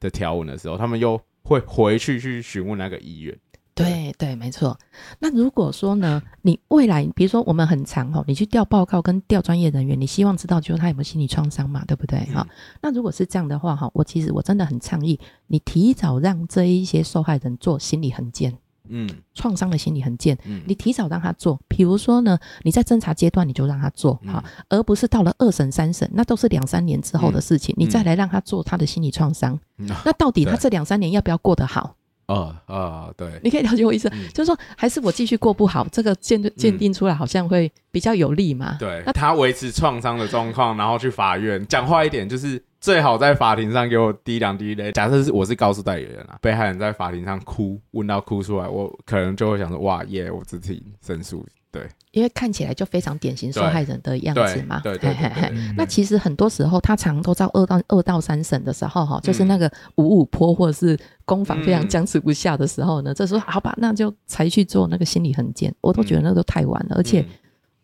[0.00, 3.38] 的条文的时候，他们又会回去去询问那个医院。
[3.74, 4.78] 对对，没错。
[5.18, 12.18] 那如果说呢，你未来比如说我们很长哦，你去调报告跟调专业人员，你希望知道就是他有没有心理创伤嘛，对不对？
[12.26, 12.48] 哈、嗯，
[12.82, 18.58] 那如果是这样的话哈，我其实我真的很倡议你提早让这一些受害人做心理衡鉴。
[18.94, 31.96] 嗯，创伤的心理很贱，嗯，你提早让他做，比如说呢，你在侦查阶段你就让他做，哈、嗯，而不是到了二审、三审，那都是两三年之后的事情，嗯、你再来让他做他的心理创伤，嗯、 那到底他这两三年要不要过得好？
[32.26, 38.76] 啊啊，对，你可以了解我意思，嗯、就是说，还是我继续过不好，这个鉴鉴定出来好像会比较有利嘛？
[38.78, 41.66] 对，那他维持创伤的状况，然后去法院。
[41.66, 42.62] 讲话一点就是。
[42.82, 44.90] 最好在法庭上给我滴两滴泪。
[44.90, 51.46] 假设是我是告诉代理人啊，被害人在法庭上哭，问到哭出来，我可能就会想说：哇耶，我自己申诉。
[51.70, 54.80] 对，因为看起来就非常典型受害人的样子嘛。
[54.80, 55.52] 对对对。
[55.78, 65.72] 那其实很多时候，他常都在二到二到三审的时候，哈，就是那个五五坡或者是攻防非常僵持不下的时候呢，嗯、这时候好吧，那就才去做那个心理衡鉴。
[65.80, 67.24] 我都觉得那都太晚了，嗯、而且，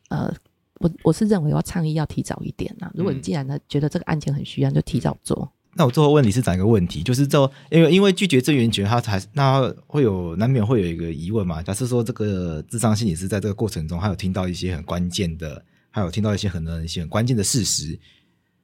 [0.09, 0.35] 呃。
[0.79, 2.91] 我我是认为要倡议要提早一点呐。
[2.95, 5.51] 如果你既然呢觉得这个案件很需要，就提早做。
[5.75, 7.39] 那我最后问你是哪一个问题，就是这
[7.71, 11.63] 因为因为拒绝证言权，他才那会有难免会有一个疑问嘛。
[11.63, 17.97] 假设说这个智商心理师在这个过程中，他有听到一些很关键的，还有听到一些很多一些很关键的事实，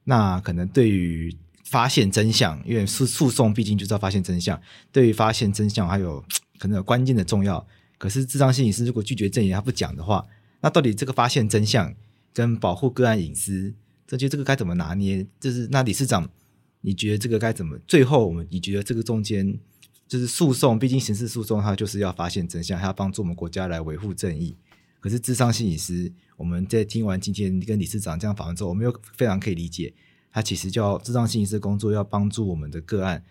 [0.02, 1.32] 那可能对于
[1.64, 4.60] 发现真相，因为诉诉讼毕竟就是要发现真相，
[4.90, 6.24] 对于发现真相还有
[6.58, 7.64] 可能有关键的重要。
[7.96, 10.26] 可是智商心理师如果拒绝证言，他不讲的话，
[10.60, 11.94] 那到底这个发现真相？
[12.34, 13.72] 跟保护个案隐私，
[14.06, 15.24] 这就这个该怎么拿捏？
[15.40, 16.28] 就是那理事长，
[16.80, 17.78] 你觉得这个该怎么？
[17.86, 19.58] 最后我们你觉得这个中间
[20.08, 24.56] 就是诉讼，毕竟刑事诉讼它就是要发现真相，还要帮助我们国家来维护正义。
[24.98, 29.94] 可是智商心理师，我们在听完今天跟理事长这样访问之后，我们又非常可以理解，
[30.32, 33.22] 他其实叫智商心理师工作要帮助我们的个案，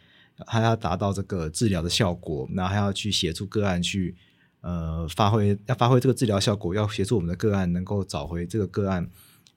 [0.47, 4.15] 还要达到这个治疗的效果，然后还要去协助个案去。
[4.63, 9.05] 呃，发挥要发挥这个治疗效果，要协助我们的个案能够找回这个个案，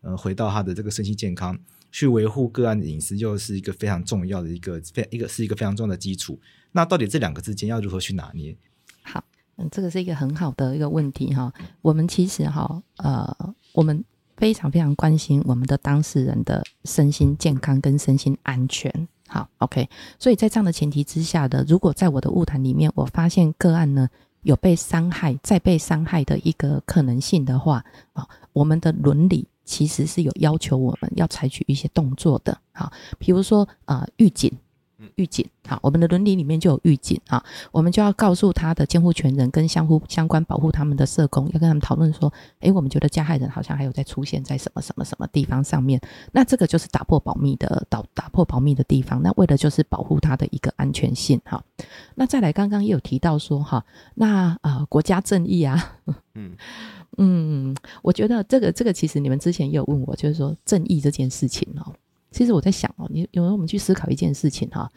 [0.01, 1.57] 呃，回到他的这个身心健康，
[1.93, 6.41] 去维护个案的隐私，又是一个非常重要的一个非一个是一个非常重要的基础。
[6.73, 8.57] 那到底这两个之间要如何去拿捏？
[9.03, 9.23] 好，
[9.59, 11.55] 嗯，这个是一个很好的一个问题哈。
[11.83, 14.05] 我们其实哈，呃，我们
[14.37, 19.09] 非常非常关心我们的当事人的身心健康跟身心安全。
[19.29, 19.89] 好，OK，
[20.19, 24.09] 所以在这样的前提之下的，如果在我的物谈里面，我发现个案呢，
[24.47, 34.51] 有被伤害、再被伤害的一个可能性的话，啊，我们的伦理其实是有要求我们要采取一些动作的，啊，比如说啊，预警。
[35.17, 37.43] 预警，好，我们的伦理里面就有预警啊，
[37.73, 45.99] 我们就要告诉他的监护权人跟相互相关保护他们的社工，要跟他们讨论说，诶，我们觉得加害人好像还有在出现在什么什么什么地方上面，
[46.33, 51.65] 那这个就是打破保密的打打破保密的地方，那为的就是保护他的一个安全性哈。
[52.15, 55.97] 那再来，刚刚也有提到说哈，那啊、呃、国家正义啊，
[56.35, 56.55] 嗯
[57.17, 61.95] 嗯，我觉得这个这个其实你们之前也有问我，就是说正义这件事情哦。
[62.37, 64.93] 其实我在想哦，你有时候我们去思考一件事情哈，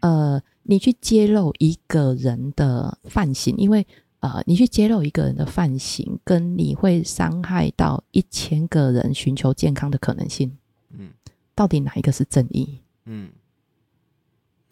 [0.00, 3.84] 呃，你去揭露一个人的犯行，因为
[4.20, 10.56] 呃，你去揭露一个人的犯行，跟你会伤害到一千个人寻求健康的可能性，
[10.96, 11.10] 嗯，
[11.56, 12.78] 到底哪一个是正义？
[13.06, 13.32] 嗯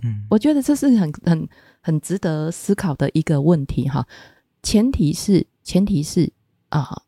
[0.04, 1.48] 嗯，我觉得这是很很
[1.80, 4.06] 很值得思考的一个问题哈。
[4.62, 6.32] 前提是前提是
[6.68, 7.02] 啊，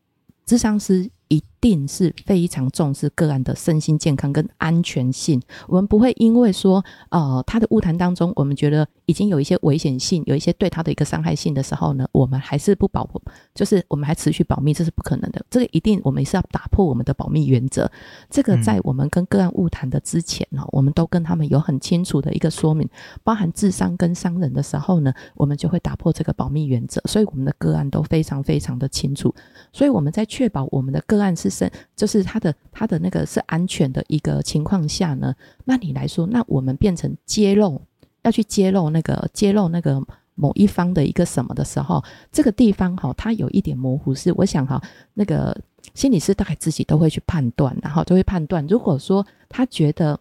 [0.44, 5.40] 智商师一定是非常重视个案的身心健康跟安全性。
[5.66, 13.18] 我们不会因为说，呃，他的误谈当中，我们觉得已经有一些危险性，有一些对他的一个伤害性的时候呢，我们还是不保护，
[13.54, 15.42] 就是我们还持续保密，这是不可能的。
[15.48, 17.90] 这个一定我们是要打破我们的保密原则。
[18.28, 22.86] 这个在我们跟个案误谈的之前呢，我们都跟他们有很清楚的一个说明，
[23.22, 29.34] 包含智商跟伤人的时候呢，我们就会打破这个保密原则，所以我们的个案都非常非常的清楚。
[29.72, 35.32] 所以我们在确保我们的个案是是，就是他的他的那个是安全的一个情况下呢，
[35.64, 37.80] 那你来说，那我们变成揭露，
[38.22, 40.02] 要去揭露那个揭露那个
[40.34, 42.02] 某一方的一个什么的时候，
[42.32, 44.82] 这个地方哈，它有一点模糊，是我想哈，
[45.14, 45.56] 那个
[45.94, 50.18] 心理师大概自己都会去判断，然后就会判断，如果说他觉得。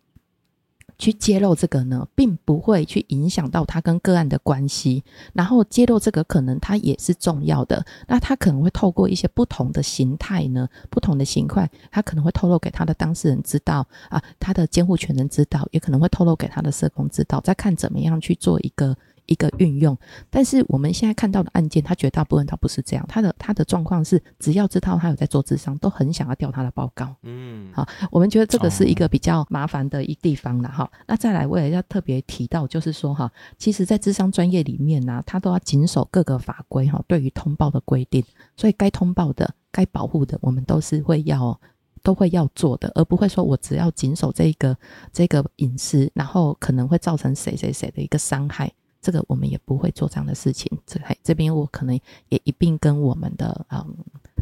[1.03, 5.03] 去揭露这个呢，并不会去影响到他跟个案的关系。
[5.33, 7.85] 然后揭露这个可能他也是重要的。
[8.07, 18.95] 那他可能会透过一些不同的形态呢，不同的形态，他可能会透露给他的当事人知道啊，他的监护权人知道，也可能会透露给他的社工知道，再看怎么样去做一个。
[19.25, 19.97] 一个运用，
[20.29, 27.15] 但是我们现在看到的案件，他绝大部分他不是这样，他的他的状况是，只要知道他有在做智商，都很想要调他的报告。
[27.23, 30.89] 嗯，好，我们觉得这个是一个比较麻烦的一地方了哈。
[31.07, 38.23] 那再来，我也要特别提到，就是说哈，其实，在智商专业里面呢，他都要谨守各个法规哈，对于通报的规定，
[38.57, 41.59] 所以该通报的、该保护的，我们都是会要
[42.01, 44.77] 都会要做的，而不会说我只要谨守这个
[45.11, 48.71] 这个隐私，然后可能会造成谁谁谁的一个伤害。
[49.03, 50.71] 这个我们也不会做这样的事情。
[50.87, 51.93] 这这边我可能
[52.29, 53.95] 也一并跟我们的嗯，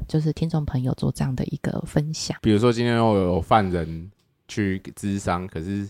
[0.07, 2.37] 就是听众朋友做这样的一个分享。
[2.41, 4.11] 比如说今天又有犯人
[4.47, 5.89] 去咨商，可是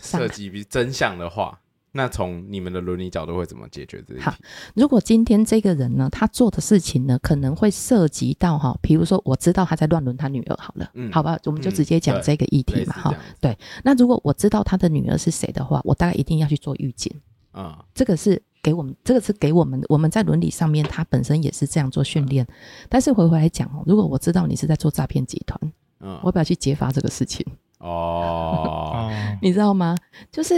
[0.00, 1.58] 涉及真相的话，
[1.92, 4.20] 那从你们的伦理角度会怎么解决这个？
[4.20, 4.34] 好，
[4.74, 13.56] 如果今天这个人呢，他做的事情呢，可能会涉及到哈，比如说我知道他在乱伦他女儿，好了，嗯，好吧，我们就直接讲这个议题嘛，哈、嗯，对。
[13.84, 17.14] 那如果我知道他的女儿是谁的话，我大概一定要去做预警。
[17.54, 22.44] 啊、嗯，这个是给我们，这个是给我们，我们在伦理上面，他本身也是这样做训练。
[22.44, 22.54] 嗯、
[22.88, 25.58] 但是回回来讲哦，如果我知道你是在做诈骗集团，
[26.00, 27.46] 嗯，我不要去揭发这个事情
[27.78, 29.08] 哦，
[29.40, 29.96] 你知道吗？
[30.32, 30.54] 就是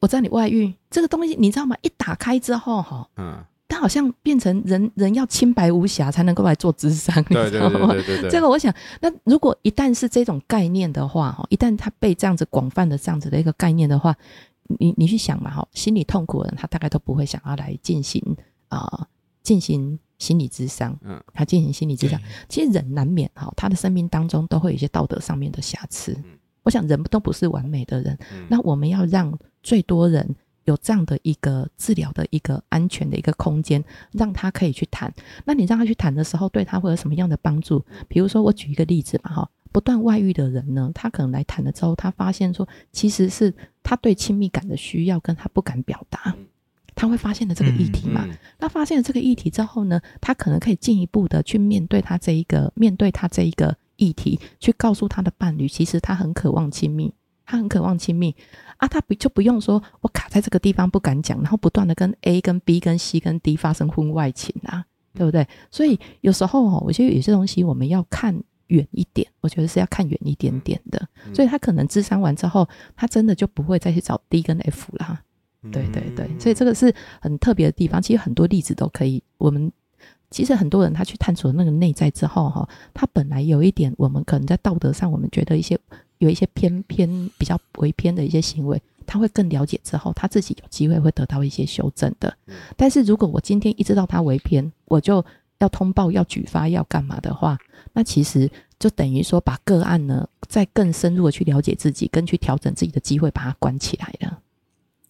[0.00, 1.76] 我知道你外遇这个东西，你知道吗？
[1.82, 7.88] 一打开之后哈，嗯，他好像变成人人要清白无瑕才能够来做智商，你知道吗？
[7.92, 8.30] 对对对对对。
[8.30, 14.16] 这个我想，那如果一旦是这种概念的话，哈，一旦他被这样子广泛的这样子的一个概念的话。
[14.78, 18.22] 你你去想嘛哈，心理痛苦的人，他大概都不会想要来进行
[18.68, 19.06] 啊
[19.42, 26.12] 进、呃、行心理咨商，嗯，他进行心理咨商，其实人难免哈，他的生命当中都会有一些道德上面的瑕疵。
[26.12, 35.12] 嗯、我想人都不是完美的人，嗯、那我们要让最多人有这样的一个治疗的一个安全的一个空间，让他可以去谈。
[35.44, 37.84] 那你让他去谈的时候，对他会有什么样的帮助？
[38.08, 39.50] 比如说我举一个例子嘛哈。
[39.72, 43.52] 不断外遇的人呢，他可能来谈了之后，他发现说，其实是
[43.82, 46.36] 他对亲密感的需要跟他不敢表达，
[46.94, 48.28] 他会发现了这个议题嘛？
[48.58, 57.12] 那发现了这个议题之后呢，他可能可以进一步的去面对他这一个面对他这一个议题，去告诉他的伴侣，其实他很渴望亲密，
[57.46, 58.36] 他很渴望亲密
[58.76, 65.48] 啊，他不就不用说我卡在这个地方不敢讲，然后不断的跟 A 跟 B 跟 C 跟 D 发生婚外情啊，对不对？
[65.70, 68.42] 所以有时候哦，我觉得有些东西我们要看。
[68.72, 72.66] 远一点，我觉得是要看远一点点的，嗯、所以他可能智商完之后，
[72.96, 75.20] 他真的就不会再去找 D 跟 F 了。
[75.62, 78.00] 嗯、对对对，所以这个是很特别的地方。
[78.00, 79.70] 其实很多例子都可以，我们
[80.30, 85.78] 其实很多人他去探索那个内在之后，哈，他本来有一点，我们可能在道德上，我们觉得一些
[86.18, 87.08] 有一些偏偏
[87.38, 92.34] 比较违偏的一些行为，他会更了解之后，他自己有机会会得到一些修正的。
[92.76, 95.24] 但是如果我今天一知道他违偏，我就
[95.62, 97.56] 要通报、要举发、要干嘛的话，
[97.92, 98.50] 那其实
[98.80, 104.40] 就等于说把个案呢，再更深入的去了解自己，跟去调整自己的机会，把它关起来了。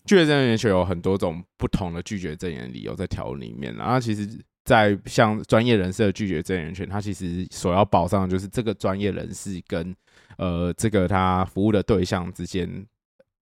[0.05, 4.29] 拒绝证言权有很多种不同的拒绝证言理由在条里面，然后其实，
[4.65, 9.95] 在像专业人士的拒绝证言权，他其实所要保障的就是这个专业人士跟
[10.37, 12.69] 呃这个他服务的对象之间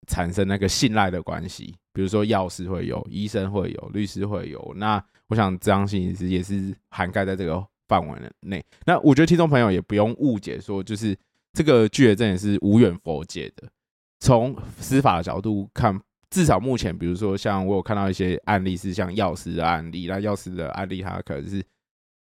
[0.07, 1.75] 产生那个信赖的关系。
[1.91, 5.03] 比如说药师会有，医生会有，律师会有，那。
[5.31, 8.61] 我想这样其实也是涵盖在这个范围内。
[8.85, 11.17] 那我觉得听众朋友也不用误解，说就是
[11.53, 13.65] 这个拒绝证也是无远佛界的。
[14.19, 15.97] 从司法的角度看，
[16.29, 21.63] 至少目前，比如说像我有看到一些案例是像药师的案例，那药师的案例他可能是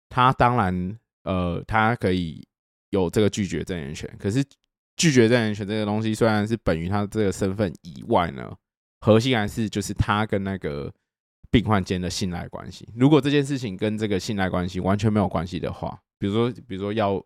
[0.09, 2.47] 他当然呃他可以
[2.91, 4.41] 有这个拒绝证人权，可是
[4.97, 8.55] 拒绝证人权这个东西虽然是本于他这个身份以外呢，
[9.01, 10.95] 核心还是就是他跟那个。
[11.51, 17.21] 病患间的信赖关系，如果这件事情跟这个信赖关系完全没有关系的话，比如说，比如说要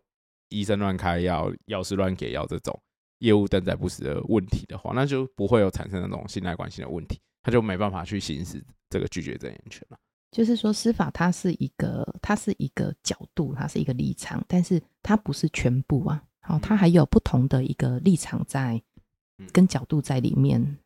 [0.49, 2.79] 医生乱开药、药师乱给药这种
[3.19, 9.97] 业务登载不实的问题的话，那就不会有产生那种信赖关系的问题，他就没办法去行使这个拒绝证言权了。
[10.31, 16.21] 就是说，司法它是一个，它是一个角度，它是一个立场，但是它不是全部啊。
[16.41, 18.81] 好，它还有不同的一个立场在，
[19.53, 20.77] 跟角度在里面。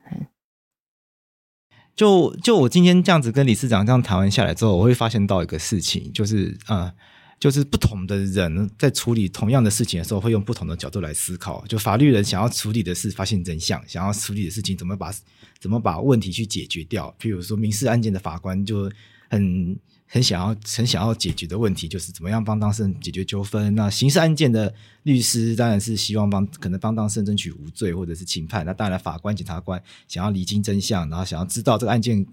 [2.00, 6.94] 就就我今天这样子跟理事长这样谈完下来之后，我会发现到一个事情，就是啊，
[7.42, 11.62] 就是不同的人在处理同样的事情的时候，会用不同的角度来思考。
[11.68, 15.14] 就法律人想要处理的是发现真相，想要处理的事情怎么把
[15.60, 17.14] 怎么把问题去解决掉。
[17.20, 18.90] 譬如说民事案件的法官就。
[19.32, 19.78] 很
[20.12, 23.76] 很想要很想要解决的问题，就是怎么样帮当事人解决纠纷。
[23.76, 28.66] 那刑事案件的律师当然是希望帮可能帮当事人争取无罪或者是轻判。
[28.66, 32.26] 那当然法官、检察官想要厘清真相，然后想要知道这个案件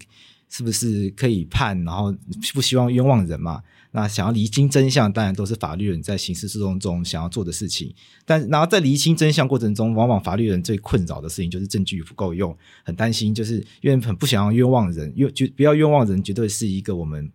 [0.49, 2.11] 是不是可以判，然后
[2.53, 3.61] 不希望冤枉人嘛。
[3.91, 7.93] 那想要厘清真相，当然都是法律人在刑事诉讼中想要做的事情。
[8.25, 17.31] 但然后在厘清真相过程中，往往法律人最困扰的事情就是证据不够用，很担心，就是因为很不想要冤枉人，冤就不要冤枉人，绝对是一个我们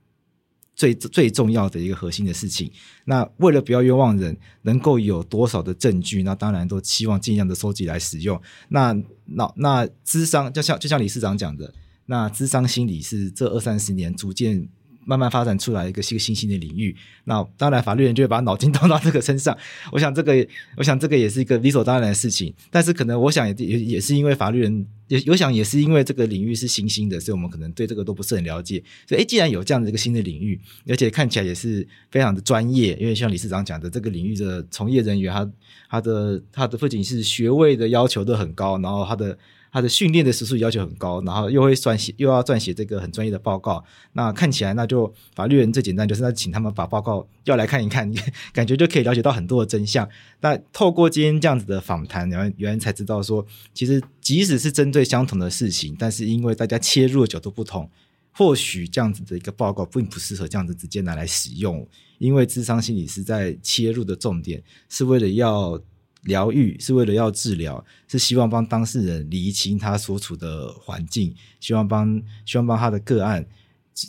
[0.75, 2.70] 最最重要的一个核心的事情。
[3.05, 8.41] 那为了不要冤枉人，能够有多少的证据，那当然都希望尽量的收集来使用。
[8.68, 8.93] 那
[9.27, 11.73] 那那智商就像就像理事长讲的，
[12.07, 14.68] 那智商心理是这二三十年逐渐。
[15.05, 19.59] 慢慢发展出来一个新新兴的领域，那当然法律人就会把脑筋 动到这个身上。
[19.91, 20.47] 我想这个，
[20.77, 22.55] 我想这个也是一个理所当然的事情。
[22.70, 28.82] 但是可能我想也也也是因为法律人也有想也是因为这个领域是新兴的，所以我们可能对这个都不是很了解。
[29.06, 30.58] 所以，哎，既然有这样的一个新的领域，
[30.88, 35.52] 而且看起来也是非常的专业，因为像理事长讲的，这个领域的从业人员，他
[35.90, 39.38] 他的他的不仅是学位的要求都很高，然后他的。
[39.73, 43.83] 他的训练的时数要求很高，然后又会撰写，又要撰写这个很专业的报告。
[44.12, 48.12] 那看起来，那就法律人最简单就是那请他们把报告要来看一看，
[48.53, 50.07] 感觉就可以了解到很多的真相。
[50.43, 57.91] 那透过今天这样子的访谈，原来原来才知道说，其实即使是针对相同的事情，但是因为大家切入的角度不同，
[58.31, 61.89] 或许这样子的一个报告并不适合这样子直接拿来使用。
[62.18, 65.81] 因为智商心理师在切入的重点是为了要。
[66.23, 73.45] 疗愈是为了要治疗，是希望帮当事人厘清他所处的环境，希望帮希望帮他的个案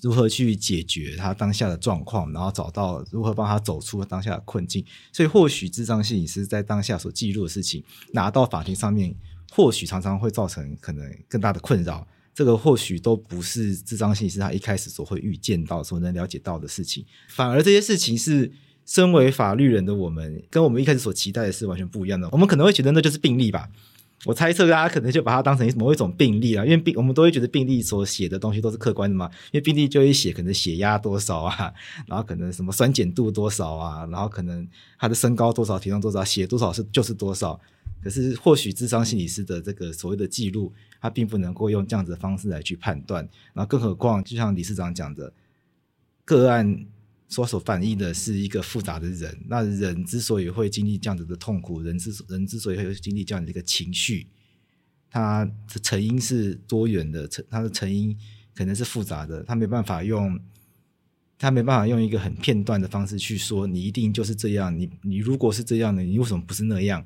[0.02, 4.86] 如何去解决他当下的状况，然后找到如何帮他走出当下的困境。
[5.12, 9.16] 所以，或许咨商心理师在当下所记录的事情，拿到法庭上面，
[9.52, 12.08] 或许常常会造成可能更大的困扰。
[12.36, 18.52] 这个或许都不是智障心理师他一开始所会预见到、所能了解到的事情，反而这些事情是。
[18.86, 22.28] 身为法律人的我们，跟我们一开始所期待的是完全不一样的。
[22.32, 23.70] 我们可能会觉得那就是病例吧。
[24.26, 29.30] 我猜测大家可能就把它当成某一种病例了，因为病我们都会觉得病例所写的东西都是客观的嘛。
[29.52, 31.74] 因为病例就会写可能血压多少啊，
[32.08, 34.66] 然后可能什么酸碱度多少啊，然后可能
[34.98, 37.60] 他的身高多少、体重多少，写多少是就是多少。
[38.02, 40.72] 可是或许智商心理师的这个所谓的记录，
[41.02, 43.28] 他并不能够用这样子的方式来去判断。
[43.54, 45.34] 然后更何况，就像理事长讲的，
[46.24, 46.86] 个案。
[47.34, 54.28] 所所反映的是一个复杂的人，那人之所以会经历这样子的痛苦，人之人之所以会经历这样的一个情绪，
[55.10, 58.16] 它的成因是多元的，成它的成因
[58.54, 60.40] 可能是复杂的，他没办法用，
[61.40, 67.04] 他没办法用一个很片段的方式去说，你一定就是这样，你你如果是这样的，你为什么不是那样？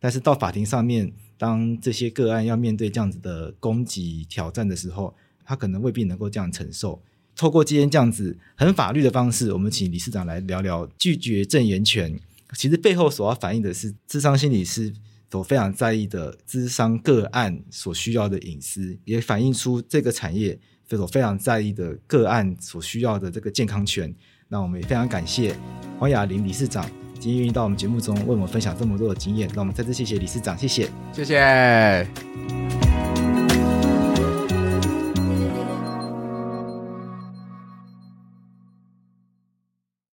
[0.00, 5.14] 但是到法庭上面，当这些个案要面对这样子的攻击挑战的时候，
[5.44, 7.00] 他可能未必能够这样承受。
[7.38, 12.18] 透过今天这样子很法律的方式，我们请理事长来聊聊拒绝证言权。
[12.54, 14.92] 其实背后所要反映的是，智商心理师
[15.30, 20.58] 所非常在意的智商个案所需要的隐私，也反映出这个产业
[20.90, 24.12] 所非常在意的个案所需要的这个健康权。
[24.48, 25.54] 那我们也非常感谢
[25.98, 29.48] 黄雅玲理事长今天愿意到我们节目中为我们分享这么多的经验。
[29.54, 32.87] 那我们再次谢谢理事长，谢谢，谢谢。